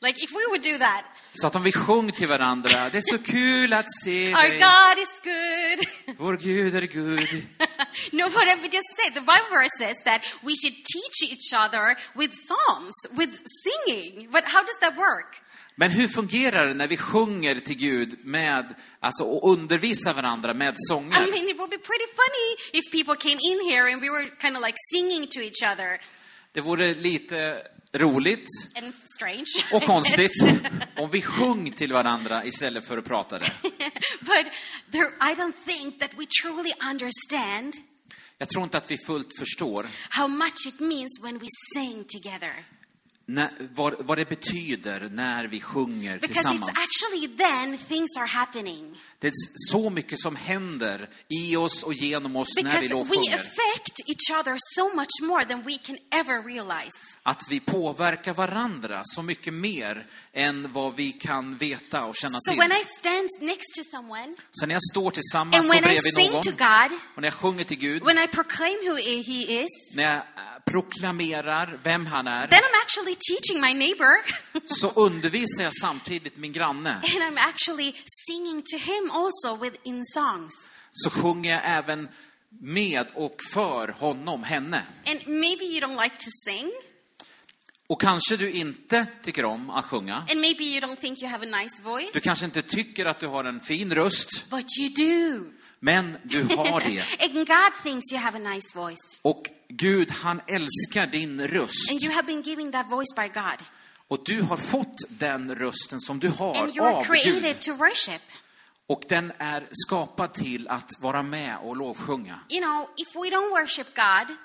Like 0.00 0.24
if 0.24 0.30
we 0.30 0.46
would 0.48 0.62
do 0.62 0.78
that, 0.78 1.04
Så 1.32 1.46
att 1.46 1.54
om 1.56 1.62
vi 1.62 1.72
sjöng 1.72 2.12
till 2.12 2.28
varandra, 2.28 2.88
det 2.90 2.98
är 2.98 3.16
så 3.16 3.18
kul 3.18 3.72
att 3.72 3.86
se 4.04 4.34
our 4.34 4.48
dig, 4.48 4.58
God 4.58 5.02
is 5.02 5.20
good. 5.24 6.16
vår 6.18 6.36
Gud 6.36 6.74
är 6.74 6.82
Gud. 6.82 7.46
No, 8.12 8.28
what 8.28 8.48
I 8.48 8.54
just 8.68 8.88
say, 8.96 9.10
the 9.14 9.20
Bible 9.20 9.50
verse 9.50 9.70
says 9.78 9.96
that 10.04 10.22
we 10.42 10.54
should 10.56 10.74
teach 10.74 11.32
each 11.32 11.52
other 11.54 11.96
with 12.14 12.32
psalms, 12.34 12.94
with 13.16 13.32
singing. 13.64 14.28
But 14.30 14.44
how 14.44 14.62
does 14.62 14.78
that 14.80 14.96
work? 14.96 15.42
Men 15.76 15.90
hur 15.90 16.08
fungerar 16.08 16.66
det 16.66 16.74
när 16.74 16.86
vi 16.86 16.96
sjunger 16.96 17.60
till 17.60 17.76
Gud 17.76 18.18
med, 18.24 18.74
alltså 19.00 19.24
och 19.24 19.50
undervisar 19.52 20.14
varandra 20.14 20.54
med 20.54 20.74
I 20.74 20.76
sånger? 20.88 21.20
mean, 21.20 21.48
it 21.48 21.58
would 21.58 21.70
be 21.70 21.78
pretty 21.78 22.06
funny 22.06 22.78
if 22.78 22.90
people 22.92 23.16
came 23.16 23.38
in 23.50 23.70
here 23.70 23.92
and 23.92 24.02
we 24.02 24.10
were 24.10 24.28
kind 24.40 24.56
of 24.56 24.62
like 24.62 24.76
singing 24.94 25.26
to 25.26 25.40
each 25.40 25.62
other. 25.72 26.00
Det 26.52 26.60
vore 26.60 26.94
lite 26.94 27.62
roligt 27.94 28.48
och 29.72 29.82
konstigt 29.86 30.32
om 30.96 31.10
vi 31.10 31.22
sjöng 31.22 31.72
till 31.72 31.92
varandra 31.92 32.44
istället 32.44 32.86
för 32.86 32.98
att 32.98 33.04
prata 33.04 33.38
det. 33.38 33.52
but 34.20 34.52
there, 34.92 35.08
I 35.20 35.34
don't 35.34 35.54
think 35.66 35.98
that 35.98 36.10
we 36.14 36.26
truly 36.42 36.72
understand 36.90 37.74
Jag 38.38 38.48
tror 38.48 38.64
inte 38.64 38.78
att 38.78 38.90
vi 38.90 38.98
fullt 39.06 39.38
förstår 39.38 39.86
how 40.10 40.28
much 40.28 40.66
it 40.68 40.80
means 40.80 41.20
when 41.22 41.38
we 41.38 41.46
sing 41.74 42.04
together. 42.04 42.64
när, 43.26 43.50
vad, 43.74 43.94
vad 43.98 44.18
det 44.18 44.28
betyder 44.28 45.08
när 45.12 45.44
vi 45.44 45.60
sjunger 45.60 46.18
Because 46.18 46.32
it's 46.32 46.34
tillsammans. 46.34 46.78
Det 49.22 49.28
är 49.28 49.32
så 49.70 49.90
mycket 49.90 50.20
som 50.20 50.36
händer 50.36 51.08
i 51.28 51.56
oss 51.56 51.82
och 51.82 51.94
genom 51.94 52.36
oss 52.36 52.48
när 52.56 52.62
Because 52.62 52.80
vi 52.80 52.88
we 52.88 52.94
lovsjunger. 52.94 53.38
so. 54.58 54.78
Att 57.22 57.42
vi 57.48 57.60
påverkar 57.60 58.34
varandra 58.34 59.00
så 59.04 59.22
mycket 59.22 59.54
mer 59.54 60.06
än 60.32 60.72
vad 60.72 60.96
vi 60.96 61.12
kan 61.12 61.56
veta 61.56 62.04
och 62.04 62.16
känna 62.16 62.38
So 62.40 62.50
till. 62.50 62.58
when 62.60 62.72
I 62.72 62.84
stand 62.98 63.28
next 63.40 63.74
to 63.76 63.82
someone 63.96 64.34
Så 64.50 64.66
när 64.66 64.74
jag 64.74 64.82
står 64.92 65.10
tillsammans 65.10 65.70
och 65.70 65.82
bredvid 65.82 66.14
sing 66.14 66.32
någon 66.32 66.42
to 66.42 66.50
God, 66.50 66.98
och 67.14 67.22
när 67.22 67.28
jag 67.28 67.34
sjunger 67.34 67.64
till 67.64 67.78
Gud, 67.78 68.04
when 68.04 68.18
I 68.18 68.26
proclaim 68.28 68.78
who 68.88 68.96
He 68.96 69.62
is, 69.62 69.94
när 69.96 70.02
jag 70.02 70.16
äh, 70.16 70.22
proklamerar 70.64 71.80
vem 71.82 72.06
han 72.06 72.26
är, 72.26 72.46
then 72.46 72.58
I'm 72.58 72.82
actually 72.84 73.16
teaching 73.30 73.60
my 73.60 73.74
neighbor 73.74 74.14
så 74.66 74.88
undervisar 74.90 75.62
jag 75.64 75.72
samtidigt 75.80 76.36
min 76.36 76.52
granne. 76.52 76.90
and 77.14 77.22
I'm 77.22 77.38
actually 77.38 77.94
singing 78.26 78.62
to 78.62 78.76
him 78.76 79.10
also 79.12 79.56
within 79.64 80.02
songs. 80.04 80.72
Så 80.92 81.10
sjunger 81.10 81.50
jag 81.50 81.60
även 81.64 82.08
med 82.60 83.06
och 83.14 83.36
för 83.52 83.88
honom, 83.88 84.42
henne. 84.42 84.82
And 85.06 85.20
maybe 85.26 85.64
you 85.64 85.80
don't 85.80 86.02
like 86.02 86.16
to 86.16 86.30
sing, 86.48 86.70
Och 87.86 88.00
kanske 88.00 88.36
du 88.36 88.50
inte 88.52 89.06
tycker 89.22 89.44
om 89.44 89.70
att 89.70 89.84
sjunga. 89.84 90.16
and 90.16 90.40
maybe 90.40 90.64
you 90.64 90.80
don't 90.80 90.96
think 90.96 91.22
you 91.22 91.30
have 91.30 91.46
a 91.52 91.60
nice 91.62 91.82
voice, 91.82 92.10
Du 92.12 92.20
kanske 92.20 92.44
inte 92.44 92.62
tycker 92.62 93.06
att 93.06 93.18
du 93.20 93.26
har 93.26 93.44
en 93.44 93.60
fin 93.60 93.94
röst, 93.94 94.50
but 94.50 94.64
you 94.78 94.88
do. 94.88 95.44
men 95.80 96.16
du 96.24 96.42
har 96.42 96.80
det. 96.80 97.24
and 97.24 97.46
God 97.46 97.82
thinks 97.82 98.12
you 98.12 98.20
have 98.22 98.36
a 98.46 98.54
nice 98.54 98.78
voice. 98.78 99.20
Och 99.22 99.42
Gud, 99.68 100.10
han 100.10 100.40
älskar 100.46 101.06
din 101.06 101.46
röst. 101.48 101.90
And 101.90 102.02
you 102.02 102.12
have 102.12 102.26
been 102.26 102.42
given 102.42 102.72
that 102.72 102.90
voice 102.90 103.14
by 103.16 103.28
God. 103.40 103.62
Och 104.08 104.24
du 104.24 104.42
har 104.42 104.56
fått 104.56 104.96
den 105.08 105.54
rösten 105.54 106.00
som 106.00 106.18
du 106.20 106.28
har 106.28 106.54
And 106.56 106.76
you 106.76 106.86
are 106.86 106.94
av 106.94 107.04
created 107.04 107.42
Gud. 107.42 107.60
to 107.60 107.72
worship. 107.72 108.22
Och 108.92 109.02
den 109.08 109.32
är 109.38 109.66
skapad 109.70 110.34
till 110.34 110.68
att 110.68 110.90
vara 111.00 111.22
med 111.22 111.58
och 111.62 111.76
lovsjunga. 111.76 112.40
You 112.48 112.60
know, 112.60 112.88
if 112.96 113.08
we 113.14 113.36
don't 113.36 113.50
worship 113.50 113.86
God, 113.94 114.36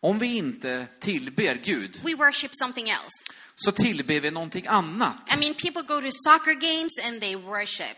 Om 0.00 0.18
vi 0.18 0.36
inte 0.36 0.86
tillber 1.00 1.54
Gud, 1.64 2.00
we 2.04 2.14
worship 2.14 2.50
something 2.54 2.88
else. 2.88 3.32
så 3.54 3.72
tillber 3.72 4.20
vi 4.20 4.30
någonting 4.30 4.66
annat. 4.66 5.34
I 5.36 5.38
mean, 5.38 5.54
people 5.54 5.82
go 5.82 6.00
to 6.00 6.08
soccer 6.10 6.54
games 6.54 6.98
and 7.06 7.20
they 7.20 7.36
worship. 7.36 7.96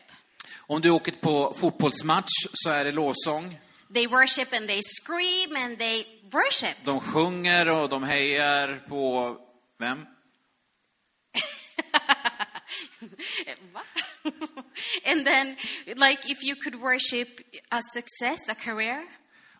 Om 0.67 0.81
du 0.81 0.91
åker 0.91 1.13
på 1.13 1.55
fotbollsmatch 1.59 2.47
så 2.53 2.71
är 2.71 2.85
det 2.85 2.93
lovsång. 2.93 3.59
They 3.95 4.07
worship 4.07 4.53
and 4.53 4.69
they 4.69 4.81
scream 4.83 5.65
and 5.65 5.79
they 5.79 6.05
worship. 6.31 6.77
De 6.85 7.01
sjunger 7.01 7.69
och 7.69 7.89
de 7.89 8.03
hejar 8.03 8.85
på 8.89 9.37
vem? 9.79 9.99
What? 13.73 13.85
and 15.05 15.27
then, 15.27 15.57
like, 15.97 16.31
if 16.31 16.43
you 16.43 16.57
could 16.57 16.81
worship 16.81 17.29
a 17.71 17.81
success, 17.83 18.49
a 18.49 18.55
career, 18.55 19.07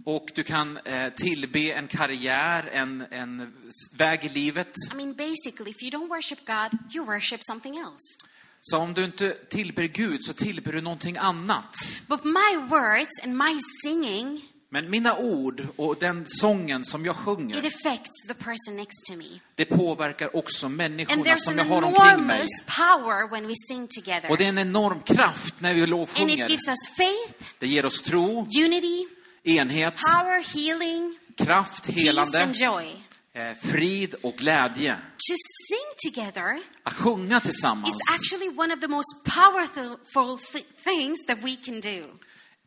Och 0.07 0.31
du 0.35 0.43
kan 0.43 0.79
eh, 0.85 1.13
tillbe 1.13 1.73
en 1.73 1.89
karriär, 1.89 2.71
en, 2.73 3.05
en 3.11 3.55
väg 3.99 4.25
i 4.25 4.29
livet. 4.29 4.75
I 4.93 4.95
mean, 4.95 5.15
basically, 5.15 5.71
if 5.71 5.83
you 5.83 5.91
don't 5.91 6.09
worship 6.09 6.39
God, 6.47 6.79
you 6.95 7.07
worship 7.07 7.41
something 7.43 7.77
else. 7.77 8.19
Så 8.61 8.79
om 8.79 8.95
du 8.95 9.05
inte 9.05 9.31
tillber 9.31 9.83
Gud 9.83 10.25
så 10.25 10.35
tillber 10.35 10.73
du 10.73 10.81
någonting 10.81 11.17
annat. 11.17 11.77
But 12.09 12.25
my 12.25 12.57
words 12.69 13.11
and 13.23 13.37
my 13.39 13.61
singing 13.85 14.43
Men 14.75 14.91
mina 14.91 15.17
ord 15.17 15.67
och 15.77 15.97
den 16.01 16.23
sången 16.27 16.85
som 16.85 17.05
jag 17.05 17.13
it 17.15 17.19
sjunger, 17.21 17.59
affects 17.59 18.27
the 18.29 18.35
person 18.35 18.77
next 18.77 19.07
to 19.07 19.17
me. 19.17 19.41
det 19.55 19.65
påverkar 19.65 20.37
också 20.37 20.67
And 20.67 20.77
människorna 20.77 21.23
there's 21.25 21.37
som 21.39 21.53
an 21.53 21.59
jag 21.59 21.65
har 21.65 21.83
omkring 21.83 22.27
mig. 22.27 22.37
enormous 22.37 22.51
power 22.67 23.31
when 23.31 23.47
we 23.49 23.55
sing 23.69 23.89
together. 23.89 24.31
Och 24.31 24.37
det 24.37 24.45
är 24.45 24.49
en 24.49 24.59
enorm 24.59 25.01
kraft 25.01 25.55
när 25.61 25.73
vi 25.75 25.81
And 25.81 25.83
it 25.83 25.89
lovsjunger. 25.89 26.49
gives 26.49 26.69
us 26.69 26.89
faith, 26.97 27.51
Det 27.59 27.67
ger 27.67 27.87
oss 27.87 28.03
tro, 28.03 28.47
unity, 28.65 29.07
enhet, 29.45 29.95
power, 30.15 30.55
healing, 30.55 31.19
kraft, 31.37 31.87
peace, 31.87 32.01
helande, 32.07 32.43
and 32.43 32.55
joy. 32.55 32.87
eh, 33.35 33.55
frid 33.63 34.15
och 34.23 34.35
glädje. 34.35 34.95
To 34.95 35.35
sing 35.69 36.13
together 36.13 36.59
Att 36.83 36.93
sjunga 36.95 37.37
is 37.37 37.43
tillsammans, 37.43 37.95
actually 38.15 38.49
one 38.59 38.75
of 38.75 38.81
the 38.81 38.89
most 38.89 39.25
powerful 39.25 40.39
th- 40.39 40.65
things 40.85 41.27
that 41.27 41.39
we 41.45 41.57
can 41.65 41.81
do. 41.81 42.07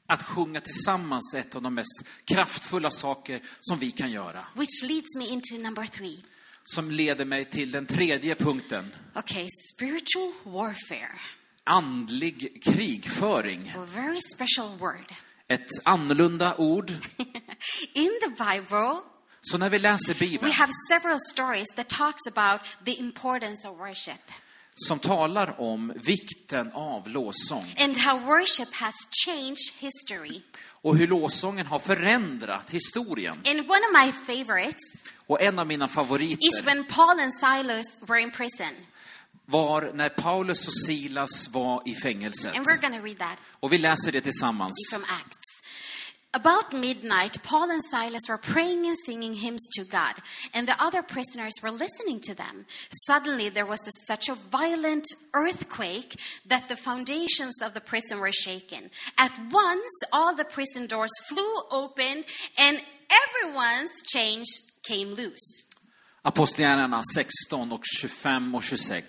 Att 0.08 0.24
sjunga 0.24 0.62
tillsammans 0.62 1.34
är 1.34 1.40
ett 1.40 1.56
av 1.56 1.62
de 1.62 1.74
mest 1.76 2.04
kraftfulla 2.26 2.92
saker 2.92 3.42
som 3.60 3.80
vi 3.80 3.92
kan 3.92 4.12
göra. 4.12 4.44
Which 4.54 4.84
leads 4.84 5.16
me 5.18 5.28
into 5.28 5.56
number 5.64 5.86
three. 5.86 6.24
Som 6.64 6.92
leder 6.92 7.26
mig 7.26 7.46
till 7.46 7.72
den 7.72 7.86
tredje 7.86 8.36
punkten. 8.36 8.94
Okay, 9.16 9.48
spiritual 9.76 10.32
warfare. 10.44 11.20
Andlig 11.64 12.64
krigföring. 12.64 13.74
A 13.78 13.86
very 13.96 14.20
special 14.36 14.78
word. 14.80 15.14
Ett 15.48 15.70
annorlunda 15.84 16.56
ord. 16.58 16.92
In 17.94 18.12
the 18.22 18.30
Bible, 18.30 19.02
Så 19.42 19.58
när 19.58 19.70
vi 19.70 19.80
läser 19.80 20.14
we 20.14 20.20
Bibeln 20.20 20.52
have 20.52 20.72
several 20.90 21.20
stories 21.20 21.68
that 21.76 21.88
talks 21.88 22.28
about 22.28 22.62
the 22.86 22.92
importance 23.00 23.68
of 23.68 23.80
worship 23.80 24.32
som 24.78 25.00
talar 25.00 25.62
om 25.62 25.94
vikten 25.96 26.72
av 26.74 27.08
lovsång 27.10 27.76
and 27.80 27.98
how 27.98 28.20
worship 28.20 28.74
has 28.74 28.96
changed 29.26 29.74
history. 29.80 30.42
och 30.82 30.98
hur 30.98 31.08
lovsången 31.08 31.66
har 31.66 31.80
förändrat 31.80 32.70
historien. 32.70 33.34
And 33.46 33.60
one 33.60 33.62
of 33.62 34.06
my 34.06 34.12
favorites 34.36 35.04
Och 35.28 35.42
en 35.42 35.60
av 35.60 35.68
mina 35.68 35.86
is 35.86 35.92
favoriter 35.92 36.64
when 36.66 36.84
Paul 36.86 37.20
and 37.20 37.34
Silas 37.34 38.02
were 38.08 38.22
in 38.22 38.32
prison. 38.32 38.74
var 39.46 39.92
när 39.94 40.10
Paulus 40.10 40.68
och 40.68 40.74
Silas 40.86 41.50
var 41.50 41.82
i 41.86 41.96
fängelset. 41.96 42.56
And 42.56 42.66
we're 42.66 43.02
read 43.02 43.18
that 43.18 43.38
Och 43.60 43.74
vi 43.74 43.78
läser 43.78 44.12
det 44.12 44.22
tillsammans. 44.22 44.72
from 44.94 45.04
Acts. 45.04 45.64
About 46.34 46.74
midnight, 46.74 47.38
Paul 47.44 47.72
and 47.72 47.84
Silas 47.84 48.24
were 48.28 48.38
praying 48.38 48.86
and 48.86 48.98
singing 49.00 49.34
hymns 49.34 49.66
to 49.74 49.86
God, 49.86 50.16
and 50.54 50.68
the 50.68 50.76
other 50.80 51.02
prisoners 51.02 51.54
were 51.64 51.72
listening 51.72 52.20
to 52.22 52.36
them. 52.36 52.66
Suddenly, 53.08 53.50
there 53.50 53.66
was 53.66 53.80
a, 53.88 53.92
such 54.06 54.28
a 54.28 54.36
violent 54.36 55.06
earthquake 55.34 56.20
that 56.46 56.68
the 56.68 56.76
foundations 56.76 57.62
of 57.64 57.74
the 57.74 57.82
prison 57.82 58.20
were 58.20 58.34
shaken. 58.34 58.90
At 59.18 59.32
once, 59.52 59.94
all 60.12 60.36
the 60.36 60.44
prison 60.44 60.86
doors 60.86 61.12
flew 61.30 61.54
open, 61.72 62.26
and 62.60 62.82
everyone's 63.10 64.02
chains 64.14 64.48
came 64.84 65.16
loose. 65.16 65.64
Apostlagärningarna 66.24 67.04
16 67.16 67.72
och 67.72 67.84
25 67.86 68.56
och 68.56 68.64
26. 68.64 69.08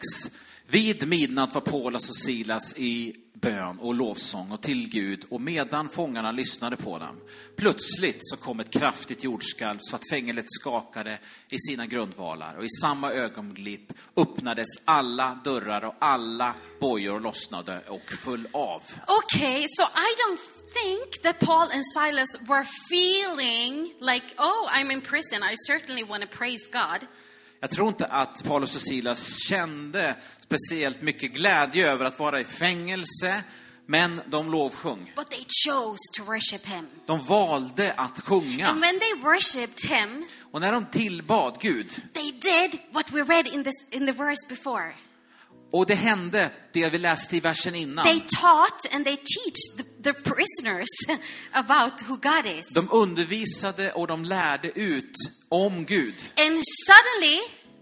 Vid 0.67 1.09
midnatt 1.09 1.55
var 1.55 1.61
Paulus 1.61 2.11
och 2.11 2.17
Silas 2.17 2.75
i 2.77 3.17
bön 3.41 3.79
och 3.79 3.95
lovsång 3.95 4.51
och 4.53 4.63
till 4.63 4.89
Gud 4.89 5.25
och 5.31 5.41
medan 5.41 5.89
fångarna 5.89 6.33
lyssnade 6.33 6.77
på 6.77 6.99
dem. 6.99 7.21
Plötsligt 7.57 8.19
så 8.21 8.37
kom 8.37 8.61
ett 8.61 8.71
kraftigt 8.71 9.25
jordskalv 9.25 9.79
så 9.81 9.97
att 9.97 10.09
fängelset 10.11 10.45
skakade 10.49 11.19
i 11.51 11.59
sina 11.59 11.87
grundvalar 11.87 12.57
och 12.57 12.65
i 12.65 12.69
samma 12.81 13.13
ögonblick 13.13 13.89
öppnades 14.17 14.69
alla 14.85 15.41
dörrar 15.45 15.85
och 15.85 15.95
alla 15.99 16.55
bojor 16.81 17.21
lossnade 17.21 17.83
och 17.89 18.13
föll 18.13 18.49
av. 18.53 18.83
Okay, 19.25 19.67
so 19.69 19.83
I 19.83 20.15
don't 20.23 20.59
think 20.73 21.23
that 21.23 21.39
Paul 21.41 21.69
and 21.75 21.85
Silas 21.87 22.37
were 22.49 22.65
feeling 22.91 23.93
like, 24.01 24.27
oh, 24.39 24.69
I'm 24.73 24.93
in 24.93 25.01
prison. 25.01 25.43
I 25.43 25.55
certainly 25.67 26.05
want 26.05 26.23
to 26.23 26.39
praise 26.39 26.71
God. 26.73 27.07
Jag 27.61 27.71
tror 27.71 27.89
inte 27.89 28.07
att 28.07 28.45
Paulus 28.45 28.77
och 28.77 28.83
Silas 28.83 29.49
kände 29.49 30.17
speciellt 30.49 31.03
mycket 31.03 31.33
glädje 31.33 31.91
över 31.91 32.05
att 32.05 32.19
vara 32.19 32.41
i 32.41 32.45
fängelse, 32.45 33.43
men 33.87 34.21
de 34.27 34.51
lovsjung. 34.51 35.13
But 35.17 35.31
they 35.31 35.45
chose 35.67 35.99
to 36.17 36.25
worship 36.25 36.67
him. 36.67 36.87
De 37.07 37.25
valde 37.25 37.93
att 37.93 38.21
sjunga. 38.21 38.69
And 38.69 38.81
when 38.81 39.01
they 39.01 39.15
worshiped 39.23 39.91
him, 39.91 40.27
Och 40.53 40.61
när 40.61 40.73
de 40.73 40.87
tillbad 40.87 41.57
Gud, 41.61 41.91
they 42.15 42.33
did 42.33 42.81
what 42.93 43.11
we 43.11 43.23
read 43.23 43.47
in, 43.47 43.65
this, 43.65 43.87
in 43.91 44.07
the 44.07 44.13
verse 44.13 44.49
before. 44.49 44.95
och 45.73 45.87
det 45.87 45.95
hände 45.95 46.51
det 46.73 46.89
vi 46.89 46.99
läste 46.99 47.37
i 47.37 47.41
versen 47.41 47.75
innan. 47.75 48.05
They 48.05 48.21
taught 48.21 48.95
and 48.95 49.05
they 49.05 49.17
teach 49.17 49.77
the, 49.77 50.13
the 50.13 50.13
prisoners 50.13 50.89
about 51.53 52.03
who 52.09 52.17
God 52.17 52.47
is. 52.59 52.69
De 52.69 52.89
undervisade 52.93 53.93
och 53.93 54.07
de 54.07 54.25
lärde 54.25 54.79
ut 54.81 55.15
om 55.49 55.85
Gud. 55.87 56.15
And 56.41 56.63
suddenly, 56.87 57.39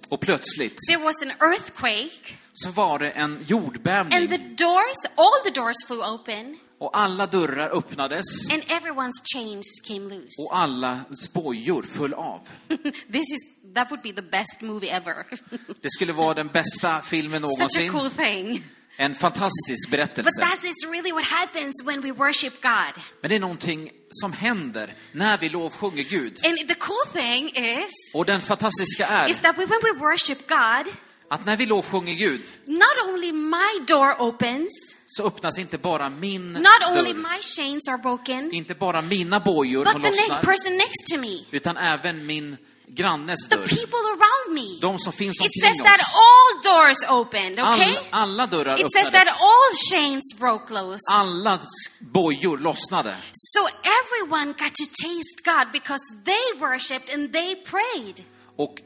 Och 0.09 0.21
plötsligt 0.21 0.77
there 0.89 1.05
was 1.05 1.23
an 1.23 1.31
earthquake, 1.31 2.35
så 2.59 2.71
var 2.71 2.99
det 2.99 3.11
en 3.11 3.23
and 3.23 3.39
the 3.39 3.45
jordbävning 3.53 4.57
doors, 4.57 4.97
all 5.17 5.33
the 5.45 5.51
doors 5.61 5.77
flew 5.87 6.01
open, 6.15 6.59
och 6.79 6.99
alla 6.99 7.27
dörrar 7.27 7.71
öppnades 7.79 8.51
and 8.53 8.63
everyone's 8.63 9.23
chains 9.35 9.67
came 9.89 10.01
loose. 10.15 10.43
och 10.43 10.57
alla 10.59 11.01
spojor 11.29 11.83
föll 11.83 12.15
av. 12.15 12.41
this 13.13 13.33
is 13.33 13.57
that 13.75 13.91
would 13.91 14.03
be 14.03 14.13
the 14.13 14.23
best 14.23 14.61
movie 14.63 14.91
ever. 14.91 15.27
Det 15.81 15.91
skulle 15.91 16.13
vara 16.13 16.35
den 16.35 16.49
bästa 16.49 17.01
filmen 17.01 17.43
Such 17.43 17.51
a 17.51 17.57
någonsin. 17.59 17.93
cool 17.93 18.11
thing. 18.11 18.65
En 18.99 19.15
fantastisk 19.15 19.91
But 19.91 19.99
berättelse. 19.99 20.41
that 20.41 20.65
is 20.65 20.75
really 20.91 21.13
what 21.13 21.25
happens 21.25 21.75
when 21.85 22.01
we 22.01 22.13
worship 22.13 22.63
God. 22.63 23.03
Men 23.21 23.29
det 23.29 23.35
är 23.35 23.41
någonting 23.41 23.91
som 24.11 24.33
händer 24.33 24.95
när 25.13 25.39
vi 25.39 25.49
lovsjunger 25.49 26.03
Gud. 26.03 26.47
And 26.47 26.69
the 26.69 26.75
cool 26.75 27.07
thing 27.13 27.49
is 27.49 27.91
Och 28.15 28.27
den 28.27 28.41
fantastiska 28.41 29.27
is 29.29 29.37
är 29.37 29.41
that 29.43 29.59
when 29.59 29.69
we 29.69 29.93
worship 30.01 30.49
God, 30.49 30.95
att 31.29 31.47
när 31.47 31.57
vi 31.57 31.67
lovsjunger 31.67 32.15
Gud 32.15 32.43
not 32.67 33.09
only 33.09 33.33
my 33.33 33.85
door 33.87 34.21
opens, 34.23 34.97
så 35.07 35.27
öppnas 35.27 35.59
inte 35.59 35.79
bara 35.79 36.11
min 36.11 36.53
not 36.53 36.89
only 36.91 37.13
dörr, 37.13 37.23
my 37.37 37.43
chains 37.43 37.89
are 37.89 37.99
broken, 37.99 38.53
inte 38.53 38.75
bara 38.75 39.03
mina 39.03 39.41
bojor 39.41 39.85
but 39.85 39.93
som 39.93 40.03
the 40.03 40.09
lossnar, 40.11 40.43
person 40.43 40.73
next 40.73 41.07
to 41.13 41.19
me, 41.19 41.45
utan 41.51 41.77
även 41.77 42.27
min 42.27 42.57
grannes 42.89 43.49
the 43.49 43.57
dörr. 43.57 43.67
people 43.69 43.99
around 43.99 44.55
me. 44.55 44.79
De 44.81 44.99
som 44.99 45.13
finns 45.13 45.41
It 45.41 45.53
says 45.61 45.71
omkring 45.71 45.85
that 45.85 46.01
oss. 46.01 46.15
all 46.27 46.63
doors 46.73 47.21
opened, 47.21 47.59
All, 47.61 47.81
okay? 47.81 47.97
alla 48.11 48.47
dörrar 48.47 48.75
It 48.75 48.93
says 48.93 49.05
that 49.13 49.15
öppnades. 49.15 49.37
all 49.41 49.77
chains 49.91 50.35
broke 50.39 50.73
loose. 50.75 51.03
Alla 51.11 51.61
bojor 52.01 52.59
lossnade. 52.59 53.17
So 53.33 53.61
everyone 54.03 54.47
got 54.47 54.75
to 54.75 54.85
taste 55.03 55.43
God 55.45 55.67
because 55.73 56.03
they 56.25 56.61
worshiped 56.61 57.15
and 57.15 57.33
they 57.33 57.55
prayed. 57.57 58.25
Och 58.57 58.79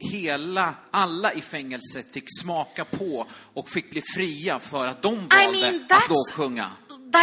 hela, 0.00 0.74
alla 0.90 1.32
i 1.32 1.40
fängelset 1.40 2.12
fick 2.12 2.40
smaka 2.40 2.84
på 2.84 3.26
och 3.54 3.68
fick 3.68 3.90
bli 3.90 4.02
fria 4.16 4.58
för 4.58 4.86
att 4.86 5.02
de 5.02 5.14
valde 5.28 5.58
I 5.58 5.62
mean, 5.62 5.74
att 5.74 5.90
that's 5.90 6.08
lovsjunga. 6.08 6.70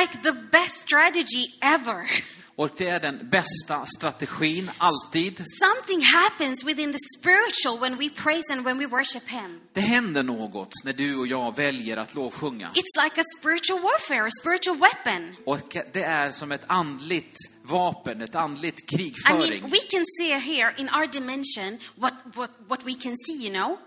like 0.02 0.18
the 0.24 0.32
best 0.52 0.80
strategy 0.80 1.46
ever. 1.62 2.10
Och 2.58 2.70
det 2.78 2.88
är 2.88 3.00
den 3.00 3.30
bästa 3.30 3.86
strategin, 3.98 4.72
alltid. 4.78 5.44
Something 5.60 6.02
happens 6.06 6.64
within 6.64 6.92
the 6.94 7.00
spiritual 7.20 7.80
when 7.80 7.98
we 7.98 8.10
praise 8.10 8.54
and 8.54 8.64
when 8.64 8.78
we 8.78 8.86
worship 8.88 9.28
Him. 9.28 9.60
Det 9.74 9.82
händer 9.82 10.24
något 10.24 10.72
när 10.84 10.94
du 10.94 11.16
och 11.16 11.28
jag 11.28 11.56
väljer 11.56 11.98
att 11.98 12.16
lovsjunga. 12.16 12.70
It's 12.74 13.04
like 13.04 13.22
a 13.22 13.24
spiritual 13.40 13.82
warfare, 13.82 14.28
a 14.28 14.32
spiritual 14.42 14.78
weapon. 14.78 15.36
Och 15.46 15.78
det 15.94 16.04
är 16.04 16.32
som 16.32 16.52
ett 16.52 16.64
andligt 16.68 17.38
vapen, 17.66 18.22
ett 18.22 18.36
andligt 18.36 18.80
I 18.80 18.96
krigföring. 18.96 19.62
mean, 19.62 19.72
we 19.72 19.80
can 19.90 20.04
see 20.20 20.40
here 20.40 20.74
in 20.78 20.90
our 20.90 21.08
dimension 21.08 21.80
what, 21.96 22.14
what, 22.36 22.50
what 22.68 22.86
we 22.86 22.94
can 22.96 23.16
see, 23.18 23.48
you 23.48 23.54
know? 23.54 23.78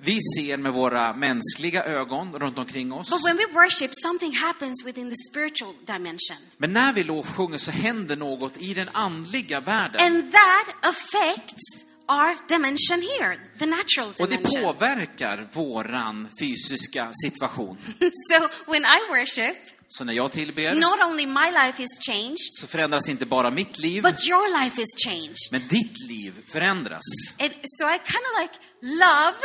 Vi 0.00 0.18
ser 0.36 0.56
med 0.56 0.72
våra 0.72 1.12
mänskliga 1.12 1.84
ögon 1.84 2.32
runt 2.38 2.58
omkring 2.58 2.92
oss. 2.92 3.10
But 3.10 3.24
when 3.24 3.36
we 3.36 3.46
worship, 3.46 3.90
something 3.94 4.32
happens 4.32 4.84
within 4.84 5.10
the 5.10 5.16
spiritual 5.30 5.74
dimension. 5.86 6.36
Men 6.58 6.72
när 6.72 6.92
vi 6.92 7.04
lovsjunger 7.04 7.58
så 7.58 7.70
händer 7.70 8.16
något 8.16 8.56
i 8.56 8.74
den 8.74 8.88
andliga 8.92 9.60
världen. 9.60 10.00
And 10.12 10.32
that 10.32 10.74
affects 10.94 11.84
our 12.08 12.36
dimension 12.48 13.02
here, 13.18 13.36
the 13.58 13.66
natural 13.66 14.08
Och 14.20 14.28
det 14.28 14.36
dimension. 14.36 14.62
påverkar 14.62 15.48
våran 15.52 16.28
fysiska 16.40 17.08
situation. 17.24 17.76
so 18.00 18.48
when 18.66 18.82
I 18.84 18.98
worship, 19.08 19.56
Så 19.88 20.04
när 20.04 20.12
jag 20.12 20.32
tillber 20.32 20.74
not 20.74 21.00
only 21.02 21.26
my 21.26 21.50
life 21.50 21.82
is 21.82 21.98
changed, 22.06 22.38
så 22.60 22.66
förändras 22.66 23.08
inte 23.08 23.26
bara 23.26 23.50
mitt 23.50 23.78
liv, 23.78 24.02
but 24.02 24.28
your 24.28 24.62
life 24.62 24.82
is 24.82 24.88
changed. 25.06 25.36
men 25.52 25.68
ditt 25.68 26.00
liv 26.08 26.32
förändras. 26.46 27.02
And 27.38 27.52
so 27.62 27.84
I 27.84 27.98
kind 27.98 28.24
of 28.32 28.40
like 28.40 28.54
love 28.82 29.36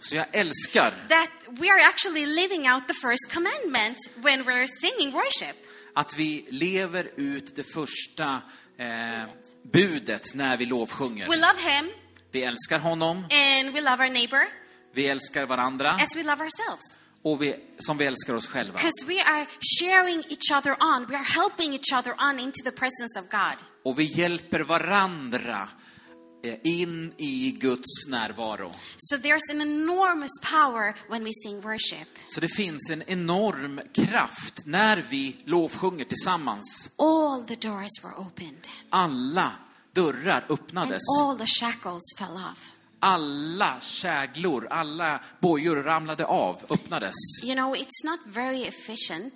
Så 0.00 0.16
jag 0.16 0.26
älskar 0.32 0.94
that 1.08 1.30
we 1.48 1.70
are 1.70 1.80
actually 1.88 2.26
living 2.26 2.70
out 2.70 2.88
the 2.88 2.94
first 2.94 3.34
commandment 3.34 3.96
when 4.16 4.44
we're 4.44 4.68
singing 4.74 5.12
worship. 5.12 5.56
att 5.94 6.18
vi 6.18 6.46
lever 6.50 7.10
ut 7.16 7.56
det 7.56 7.64
första 7.64 8.42
eh, 8.78 9.28
budet 9.72 10.34
när 10.34 10.56
vi 10.56 10.66
lovsjunger. 10.66 11.28
We 11.28 11.36
love 11.36 11.60
Him 11.70 11.90
Vi 12.30 12.42
älskar 12.42 12.78
honom, 12.78 13.16
and 13.16 13.74
we 13.74 13.80
love 13.80 14.04
our 14.04 14.10
neighbor 14.10 14.46
vi 14.96 15.06
älskar 15.08 15.46
varandra 15.46 15.90
as 15.90 16.16
we 16.16 16.22
love 16.22 16.44
ourselves. 16.44 16.98
Och 17.26 17.42
vi, 17.42 17.56
som 17.78 17.98
vi 17.98 18.06
älskar 18.06 18.34
oss 18.34 18.46
själva. 18.46 18.72
Because 18.72 19.06
we 19.06 19.20
are 19.22 19.46
sharing 19.80 20.18
each 20.18 20.50
other 20.58 20.76
on, 20.80 21.06
we 21.08 21.16
are 21.16 21.24
helping 21.24 21.74
each 21.74 21.92
other 21.92 22.14
on 22.20 22.38
into 22.40 22.62
the 22.64 22.70
presence 22.70 23.20
of 23.20 23.28
God. 23.28 23.64
Och 23.84 23.98
vi 23.98 24.04
hjälper 24.04 24.60
varandra 24.60 25.68
eh, 26.44 26.54
in 26.62 27.12
i 27.16 27.50
Guds 27.60 28.06
närvaro. 28.08 28.72
So 28.96 29.16
there's 29.16 29.50
an 29.50 29.60
enormous 29.60 30.30
power 30.52 30.94
when 31.10 31.24
we 31.24 31.30
sing 31.44 31.60
worship. 31.60 32.08
Så 32.28 32.40
det 32.40 32.48
finns 32.48 32.90
en 32.90 33.02
enorm 33.06 33.80
kraft 33.92 34.66
när 34.66 35.04
vi 35.08 35.36
lovsjunger 35.44 36.04
tillsammans. 36.04 36.90
All 36.98 37.44
the 37.44 37.68
doors 37.68 38.04
were 38.04 38.14
opened, 38.14 38.68
Alla 38.90 39.52
dörrar 39.94 40.44
and 40.48 40.58
öppnades. 40.60 41.02
all 41.20 41.38
the 41.38 41.46
shackles 41.46 42.02
fell 42.18 42.36
off. 42.52 42.72
Alla 43.00 43.80
käglor, 43.80 44.66
alla 44.70 45.20
bojor 45.40 45.76
ramlade 45.76 46.24
av, 46.24 46.62
öppnades. 46.70 47.14
You 47.44 47.54
know, 47.54 47.74
it's 47.76 48.04
not 48.04 48.20
very 48.26 48.62
efficient 48.64 49.32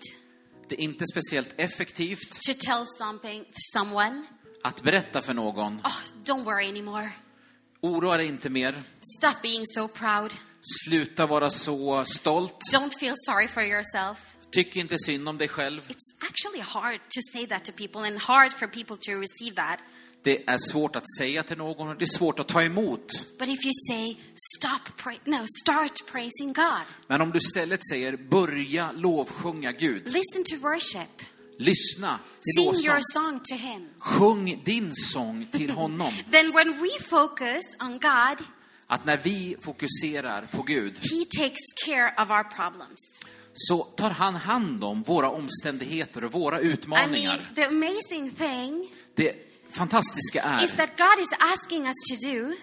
Det 0.69 0.75
är 0.81 0.81
inte 0.85 1.05
speciellt 1.13 1.55
effektivt 1.57 2.31
to 2.43 2.53
tell 2.67 2.85
something, 2.87 3.45
someone, 3.73 4.23
att 4.63 4.83
berätta 4.83 5.23
för 5.23 5.35
någon, 5.35 5.77
oh, 5.85 5.99
don't 6.25 6.45
worry 6.45 6.69
anymore. 6.69 7.11
oroa 7.81 8.17
dig 8.17 8.27
inte 8.27 8.51
mer, 8.51 8.83
Stop 9.19 9.43
being 9.43 9.65
so 9.67 9.89
proud. 9.89 10.35
sluta 10.85 11.27
vara 11.27 11.51
så 11.51 12.05
stolt, 12.05 12.55
Don't 12.73 12.99
feel 13.01 13.15
sorry 13.27 13.49
for 13.49 13.63
yourself. 13.63 14.37
tyck 14.51 14.77
inte 14.77 14.99
synd 14.99 15.29
om 15.29 15.39
dig 15.39 15.49
själv. 15.49 15.83
It's 15.89 16.29
actually 16.29 16.61
hard 16.61 16.95
to 17.01 17.21
say 17.33 17.47
that 17.47 17.65
to 17.65 17.73
people 17.73 18.01
and 18.07 18.19
hard 18.19 18.53
for 18.53 18.67
people 18.67 18.97
to 18.97 19.13
receive 19.21 19.57
that. 19.57 19.79
Det 20.23 20.49
är 20.49 20.59
svårt 20.59 20.97
att 20.97 21.11
säga 21.19 21.43
till 21.43 21.59
någon 21.59 21.89
och 21.89 21.97
det 21.97 22.05
är 22.05 22.19
svårt 22.19 22.39
att 22.39 22.49
ta 22.49 22.63
emot. 22.63 23.13
But 23.39 23.49
if 23.49 23.65
you 23.65 23.73
say, 23.89 24.17
stop 24.57 24.93
pray 25.03 25.19
no, 25.25 25.47
start 25.63 25.93
praising 26.13 26.53
God. 26.53 26.85
Men 27.07 27.21
om 27.21 27.31
du 27.31 27.39
istället 27.39 27.81
säger, 27.89 28.17
börja 28.17 28.93
lovsjunga 28.93 29.73
Gud, 29.73 30.03
Listen 30.05 30.45
to 30.45 30.57
worship. 30.57 31.23
lyssna 31.59 32.19
till 32.41 32.55
Sing 32.65 32.65
your 32.85 32.95
lovsång, 32.95 33.01
song 33.13 33.41
to 33.49 33.55
Him. 33.55 33.89
sjung 33.99 34.63
din 34.65 34.95
sång 34.95 35.47
till 35.53 35.71
honom. 35.71 36.13
Then 36.31 36.53
when 36.53 36.83
we 36.83 36.89
focus 37.09 37.63
on 37.81 37.93
God, 37.93 38.47
Att 38.87 39.05
när 39.05 39.17
vi 39.23 39.57
fokuserar 39.61 40.47
på 40.53 40.63
Gud 40.63 40.99
He 40.99 41.25
takes 41.43 41.65
care 41.87 42.13
of 42.23 42.31
our 42.31 42.45
problems. 42.45 43.19
så 43.53 43.83
tar 43.83 44.11
han 44.11 44.35
hand 44.35 44.85
om 44.85 45.03
våra 45.03 45.31
omständigheter 45.31 46.25
och 46.25 46.33
våra 46.33 46.61
I 46.61 46.65
mean, 46.65 46.73
utmaningar. 46.73 47.53
the 47.55 47.65
amazing 47.65 48.31
thing 48.31 48.91
Det 49.15 49.50
fantastiska 49.73 50.61
is 50.65 50.73
är 50.73 50.77
that 50.77 50.99
God 50.99 51.23
is 51.23 51.29
asking 51.55 51.87
us 51.87 51.95
to 52.11 52.29
do, 52.29 52.55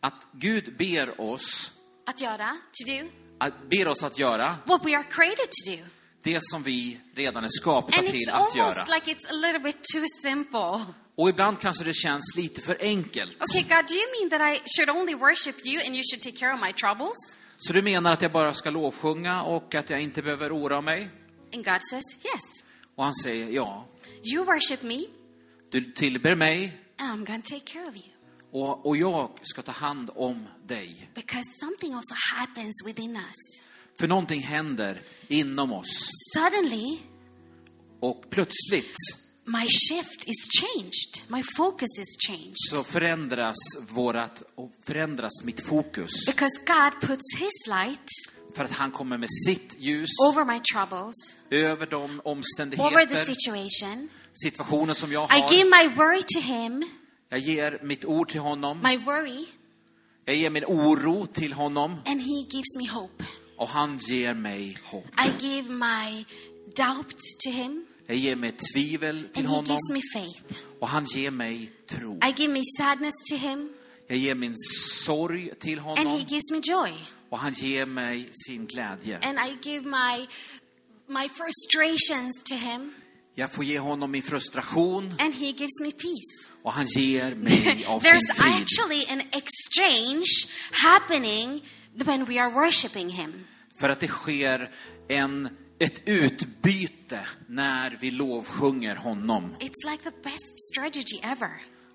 att 0.00 0.26
Gud 0.32 0.76
ber 0.76 1.20
oss, 1.20 1.72
att 2.06 2.20
göra, 2.20 2.56
to 2.72 2.92
do, 2.92 3.08
att, 3.38 3.52
ber 3.70 3.88
oss 3.88 4.02
att 4.02 4.18
göra 4.18 4.56
what 4.64 4.84
we 4.86 4.96
are 4.96 5.04
created 5.04 5.48
to 5.50 5.70
do. 5.70 5.78
det 6.22 6.38
som 6.42 6.62
vi 6.62 7.00
redan 7.14 7.44
är 7.44 7.48
skapta 7.48 7.98
And 7.98 8.08
till 8.08 8.30
att 8.30 8.56
göra. 8.56 8.84
like 8.94 9.10
it's 9.14 9.30
a 9.30 9.32
little 9.32 9.58
bit 9.58 9.76
too 9.94 10.04
simple. 10.22 10.84
Och 11.16 11.28
ibland 11.28 11.60
kanske 11.60 11.84
det 11.84 11.94
känns 11.94 12.36
lite 12.36 12.60
för 12.60 12.76
enkelt. 12.80 13.36
Okay, 13.42 13.62
God, 13.62 13.86
do 13.88 13.94
you 13.94 14.06
mean 14.20 14.30
that 14.30 14.54
I 14.56 14.62
should 14.76 14.90
only 15.00 15.14
worship 15.14 15.66
you 15.66 15.80
and 15.86 15.94
you 15.94 16.02
should 16.10 16.22
take 16.22 16.36
care 16.36 16.54
of 16.54 16.60
my 16.60 16.72
troubles? 16.72 17.38
Så 17.56 17.72
du 17.72 17.82
menar 17.82 18.12
att 18.12 18.22
jag 18.22 18.32
bara 18.32 18.54
ska 18.54 18.70
lovsjunga 18.70 19.42
och 19.42 19.74
att 19.74 19.90
jag 19.90 20.00
inte 20.02 20.22
behöver 20.22 20.56
oroa 20.58 20.80
mig? 20.80 21.10
And 21.54 21.64
God 21.64 21.80
says, 21.90 22.04
Yes. 22.24 22.64
Och 22.96 23.04
han 23.04 23.14
säger, 23.14 23.48
ja, 23.50 23.86
You 24.32 24.44
worship 24.44 24.82
me, 24.82 25.04
du 25.74 25.92
tillber 25.92 26.34
mig 26.34 26.72
and 26.98 27.28
I'm 27.28 27.42
to 27.42 27.50
take 27.50 27.64
care 27.64 27.88
of 27.88 27.96
you. 27.96 28.04
och, 28.52 28.86
och 28.86 28.96
jag 28.96 29.30
ska 29.42 29.62
ta 29.62 29.72
hand 29.72 30.10
om 30.14 30.46
dig. 30.66 31.10
Because 31.14 31.44
something 31.44 31.94
also 31.94 32.14
happens 32.36 32.82
within 32.86 33.16
us. 33.16 33.64
För 33.98 34.08
någonting 34.08 34.42
händer 34.42 35.02
inom 35.28 35.72
oss. 35.72 36.10
Suddenly, 36.34 36.98
Och 38.00 38.30
plötsligt 38.30 38.96
my 39.44 39.66
shift 39.68 40.24
is 40.26 40.48
changed. 40.60 41.30
My 41.30 41.42
focus 41.56 41.98
is 41.98 42.16
changed. 42.28 42.54
så 42.56 42.84
förändras 42.84 43.56
vårat, 43.90 44.42
och 44.54 44.72
förändras 44.86 45.42
mitt 45.42 45.60
fokus. 45.60 46.26
Because 46.26 46.60
God 46.66 47.08
puts 47.08 47.36
His 47.38 47.66
light 47.68 48.08
För 48.56 48.64
att 48.64 48.72
han 48.72 48.90
kommer 48.90 49.18
med 49.18 49.28
sitt 49.46 49.76
ljus 49.78 50.10
over 50.30 50.44
my 50.44 50.60
troubles, 50.74 51.36
över 51.50 51.86
de 51.86 52.04
over 52.04 52.14
the 52.14 52.28
omständigheter, 52.28 53.24
situation. 53.24 54.08
Situationer 54.34 54.94
som 54.94 55.12
jag 55.12 55.30
I 55.32 55.54
give 55.56 55.70
har. 55.70 55.88
my 55.88 55.94
worry 55.96 56.22
to 56.22 56.40
Him, 56.40 56.84
Jag 57.28 57.38
ger 57.40 57.78
mitt 57.82 58.04
ord 58.04 58.28
till 58.30 58.40
honom. 58.40 58.80
my 58.82 58.96
worry, 58.96 59.46
Jag 60.24 60.36
ger 60.36 60.50
min 60.50 60.64
oro 60.64 61.26
till 61.26 61.52
honom. 61.52 61.90
and 62.06 62.20
He 62.20 62.44
gives 62.50 62.76
me 62.78 62.88
hope. 62.88 63.24
Och 63.56 63.68
han 63.68 63.98
ger 63.98 64.34
mig 64.34 64.78
hopp. 64.84 65.04
I 65.26 65.46
give 65.46 65.70
my 65.72 66.24
doubt 66.76 67.16
to 67.44 67.50
Him, 67.50 67.86
Jag 68.06 68.16
ger 68.16 68.36
mig 68.36 68.52
tvivel 68.74 69.28
till 69.28 69.38
and 69.44 69.48
He 69.48 69.54
honom. 69.54 69.64
gives 69.64 69.90
me 69.92 70.00
faith. 70.14 70.60
Och 70.80 70.88
han 70.88 71.04
ger 71.04 71.30
mig 71.30 71.70
tro. 71.86 72.18
I 72.28 72.32
give 72.36 72.52
me 72.52 72.60
sadness 72.78 73.14
to 73.30 73.36
Him, 73.36 73.72
Jag 74.08 74.18
ger 74.18 74.34
min 74.34 74.54
sorg 75.04 75.50
till 75.60 75.78
and 75.78 75.98
He 75.98 76.04
honom. 76.04 76.18
gives 76.28 76.50
me 76.50 76.60
joy. 76.62 76.92
Och 77.30 77.38
han 77.38 77.52
ger 77.52 77.86
mig 77.86 78.28
sin 78.46 78.66
glädje. 78.66 79.18
And 79.22 79.38
I 79.38 79.68
give 79.68 79.84
my 79.88 80.26
my 81.06 81.28
frustrations 81.28 82.42
to 82.44 82.54
Him, 82.54 82.94
Jag 83.36 83.52
får 83.52 83.64
ge 83.64 83.78
honom 83.78 84.10
min 84.10 84.22
frustration. 84.22 85.14
and 85.18 85.34
He 85.34 85.46
gives 85.46 85.80
me 85.82 85.90
peace. 85.90 86.50
Och 86.62 86.72
han 86.72 86.86
ger 86.86 87.34
mig 87.34 87.84
av 87.88 88.00
sin 88.00 88.10
There's 88.12 88.34
frid. 88.34 88.54
actually 88.62 89.04
an 89.08 89.20
exchange 89.20 90.26
happening 90.72 91.62
when 91.94 92.24
we 92.24 92.40
are 92.40 92.50
worshiping 92.50 93.08
Him. 93.10 93.44
För 93.76 93.88
att 93.88 94.00
det 94.00 94.08
sker 94.08 94.70
en, 95.08 95.48
ett 95.78 96.00
utbyte 96.08 97.20
när 97.48 97.98
vi 98.00 98.10
lovsjunger 98.10 98.96
honom. 98.96 99.56
It's 99.60 99.90
like 99.90 100.02
the 100.10 100.16
best 100.22 100.58
strategy 100.72 101.18
ever. 101.22 101.50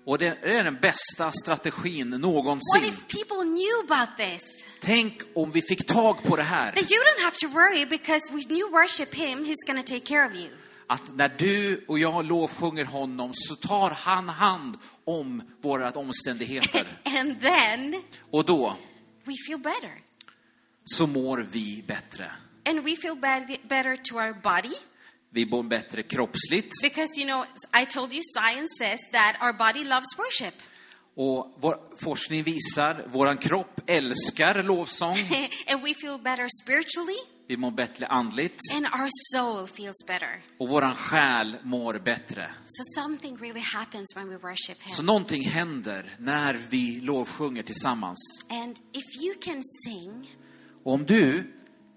Och 0.06 0.18
det 0.18 0.38
är 0.42 0.64
den 0.64 0.78
bästa 0.80 1.32
strategin 1.32 2.10
What 2.10 2.20
någonsin. 2.20 2.84
if 2.84 3.06
people 3.08 3.44
knew 3.44 3.90
about 3.90 4.16
this? 4.16 4.42
Tänk 4.80 5.20
om 5.34 5.50
vi 5.50 5.62
fick 5.62 5.86
tag 5.86 6.22
på 6.22 6.36
det 6.36 6.42
här. 6.42 6.72
That 6.72 6.90
you 6.92 7.00
don't 7.00 7.24
have 7.24 7.36
to 7.36 7.48
worry 7.48 7.86
because 7.86 8.22
when 8.32 8.58
you 8.58 8.70
worship 8.70 9.14
Him, 9.14 9.44
He's 9.44 9.66
going 9.66 9.82
to 9.82 9.86
take 9.94 10.04
care 10.06 10.26
of 10.26 10.34
you. 10.34 10.48
Att 10.92 11.16
när 11.16 11.28
du 11.38 11.84
och 11.88 11.98
jag 11.98 12.24
lovsjunger 12.24 12.84
honom 12.84 13.30
så 13.34 13.56
tar 13.56 13.90
han 13.90 14.28
hand 14.28 14.78
om 15.04 15.42
våra 15.60 15.90
omständigheter. 15.90 16.86
And 17.04 17.40
then 17.40 18.02
Och 18.30 18.44
då 18.44 18.76
we 19.24 19.34
feel 19.46 19.58
better. 19.58 19.92
så 20.84 21.06
mår 21.06 21.38
vi 21.50 21.84
bättre. 21.86 22.32
And 22.68 22.80
we 22.80 22.96
feel 22.96 23.16
better 23.62 23.96
to 23.96 24.14
our 24.16 24.32
body 24.42 24.74
Vi 25.30 25.46
mår 25.46 25.62
bättre 25.62 26.02
kroppsligt. 26.02 26.82
because, 26.82 27.20
you 27.20 27.26
know, 27.26 27.44
I 27.82 27.86
told 27.86 28.12
you 28.12 28.22
science 28.38 28.68
says 28.78 29.00
that 29.12 29.36
our 29.42 29.52
body 29.52 29.84
loves 29.84 30.18
worship. 30.18 30.54
Och 31.14 31.56
vår 31.60 31.78
forskning 31.98 32.42
visar, 32.42 33.06
våran 33.12 33.38
kropp 33.38 33.80
älskar 33.86 34.62
lovsång. 34.62 35.16
and 35.66 35.82
we 35.82 35.94
feel 35.94 36.18
better 36.18 36.48
spiritually 36.62 37.18
Vi 37.50 37.56
mår 37.56 37.70
bättre 37.70 38.06
andligt. 38.06 38.60
and 38.74 38.86
our 38.86 39.08
soul 39.34 39.66
feels 39.66 40.06
better. 40.06 40.42
Och 40.58 40.68
våran 40.68 40.94
själ 40.94 41.56
mår 41.62 41.98
bättre. 41.98 42.50
So 42.66 43.02
something 43.02 43.36
really 43.36 43.60
happens 43.60 44.16
when 44.16 44.28
we 44.28 44.36
worship 44.36 44.78
Så 44.88 44.96
Him. 44.96 45.06
någonting 45.06 45.48
händer 45.48 46.16
när 46.18 46.54
vi 46.54 47.00
lovsjunger 47.00 47.62
tillsammans. 47.62 48.18
And 48.50 48.76
if 48.92 49.22
you 49.22 49.34
can 49.40 49.62
sing, 49.84 50.36
Och 50.84 50.92
om 50.92 51.06
du 51.06 51.52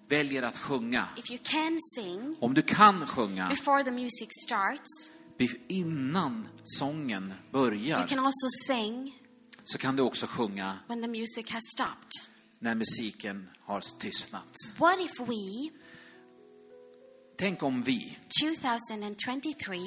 väljer 0.10 0.44
att 0.44 0.58
sjunga, 0.58 1.08
if 1.18 1.32
you 1.32 1.40
can 1.44 1.80
sing 1.96 2.36
om 2.40 2.54
du 2.54 2.62
kan 2.62 3.08
sjunga 3.08 3.50
before 3.50 3.84
the 3.84 3.92
music 3.92 4.30
starts, 4.48 5.12
innan 5.68 6.48
sången 6.64 7.24
you 7.24 7.52
börjar, 7.52 8.08
can 8.08 8.20
also 8.20 8.48
sing 8.68 9.20
så 9.66 9.78
kan 9.78 9.96
du 9.96 10.04
också 10.04 10.28
sjunga 10.28 10.80
when 10.88 11.02
the 11.02 11.08
music 11.08 11.52
has 11.52 11.64
stopped. 11.74 12.33
När 12.64 12.76
musiken 12.76 13.50
har 13.66 13.82
tystnat. 14.00 14.54
What 14.78 15.00
if 15.00 15.20
we, 15.20 15.70
Tänk 17.38 17.64
om 17.64 17.84
vi 17.84 18.18
2023, 18.44 19.78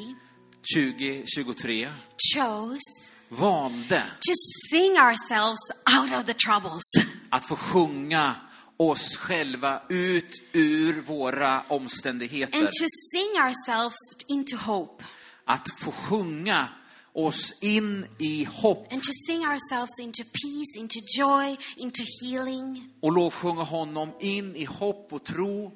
2023 0.75 1.89
chose 2.35 3.13
valde 3.29 4.03
to 4.21 4.33
sing 4.71 4.93
ourselves 4.93 5.59
out 5.99 6.13
of 6.21 6.25
the 6.27 6.35
troubles? 6.35 6.83
att 7.31 7.45
få 7.45 7.57
sjunga 7.57 8.35
oss 8.77 9.17
själva 9.17 9.83
ut 9.89 10.43
ur 10.53 11.01
våra 11.01 11.53
And 11.61 11.65
omständigheter. 11.69 12.67
to 12.67 12.87
sing 13.13 13.43
ourselves 13.43 13.97
into 14.29 14.57
hope. 14.57 15.05
Att 15.45 15.67
få 15.81 15.93
sjunga 15.93 16.69
oss 17.17 17.53
in 17.63 18.07
i 18.21 18.45
hopp 18.45 18.93
And 18.93 19.03
to 19.03 19.13
sing 19.27 19.41
ourselves 19.47 19.93
into 20.01 20.23
peace, 20.25 20.77
into 20.81 20.99
joy, 21.19 21.57
into 21.77 22.03
healing. 22.23 22.89
och 23.01 23.13
lovsjunga 23.13 23.63
honom 23.63 24.11
in 24.21 24.57
i 24.57 24.65
hopp 24.65 25.13
och 25.13 25.25
tro. 25.25 25.73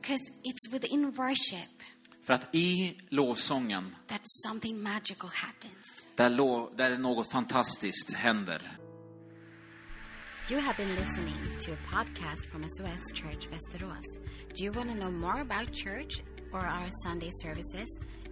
Because 0.00 0.32
it's 0.44 0.72
within 0.72 1.10
worship 1.10 1.68
För 2.24 2.34
att 2.34 2.54
i 2.54 2.96
lovsången, 3.08 3.94
that 4.06 4.20
something 4.24 4.82
magical 4.82 5.30
happens. 5.34 6.08
där, 6.14 6.30
lo, 6.30 6.70
där 6.76 6.98
något 6.98 7.30
fantastiskt 7.32 8.12
händer. 8.14 8.78
You 10.50 10.60
have 10.60 10.76
been 10.76 10.94
listening 10.94 11.58
to 11.60 11.72
a 11.72 11.76
podcast 11.92 12.44
from 12.50 12.62
SOS 12.64 13.12
Church 13.12 13.48
Västerås. 13.50 14.04
Do 14.56 14.64
you 14.64 14.72
want 14.72 14.88
to 14.90 14.94
know 14.96 15.10
more 15.10 15.40
about 15.40 15.74
church 15.74 16.22
or 16.52 16.60
our 16.66 16.88
Sunday 17.04 17.30
services? 17.42 17.88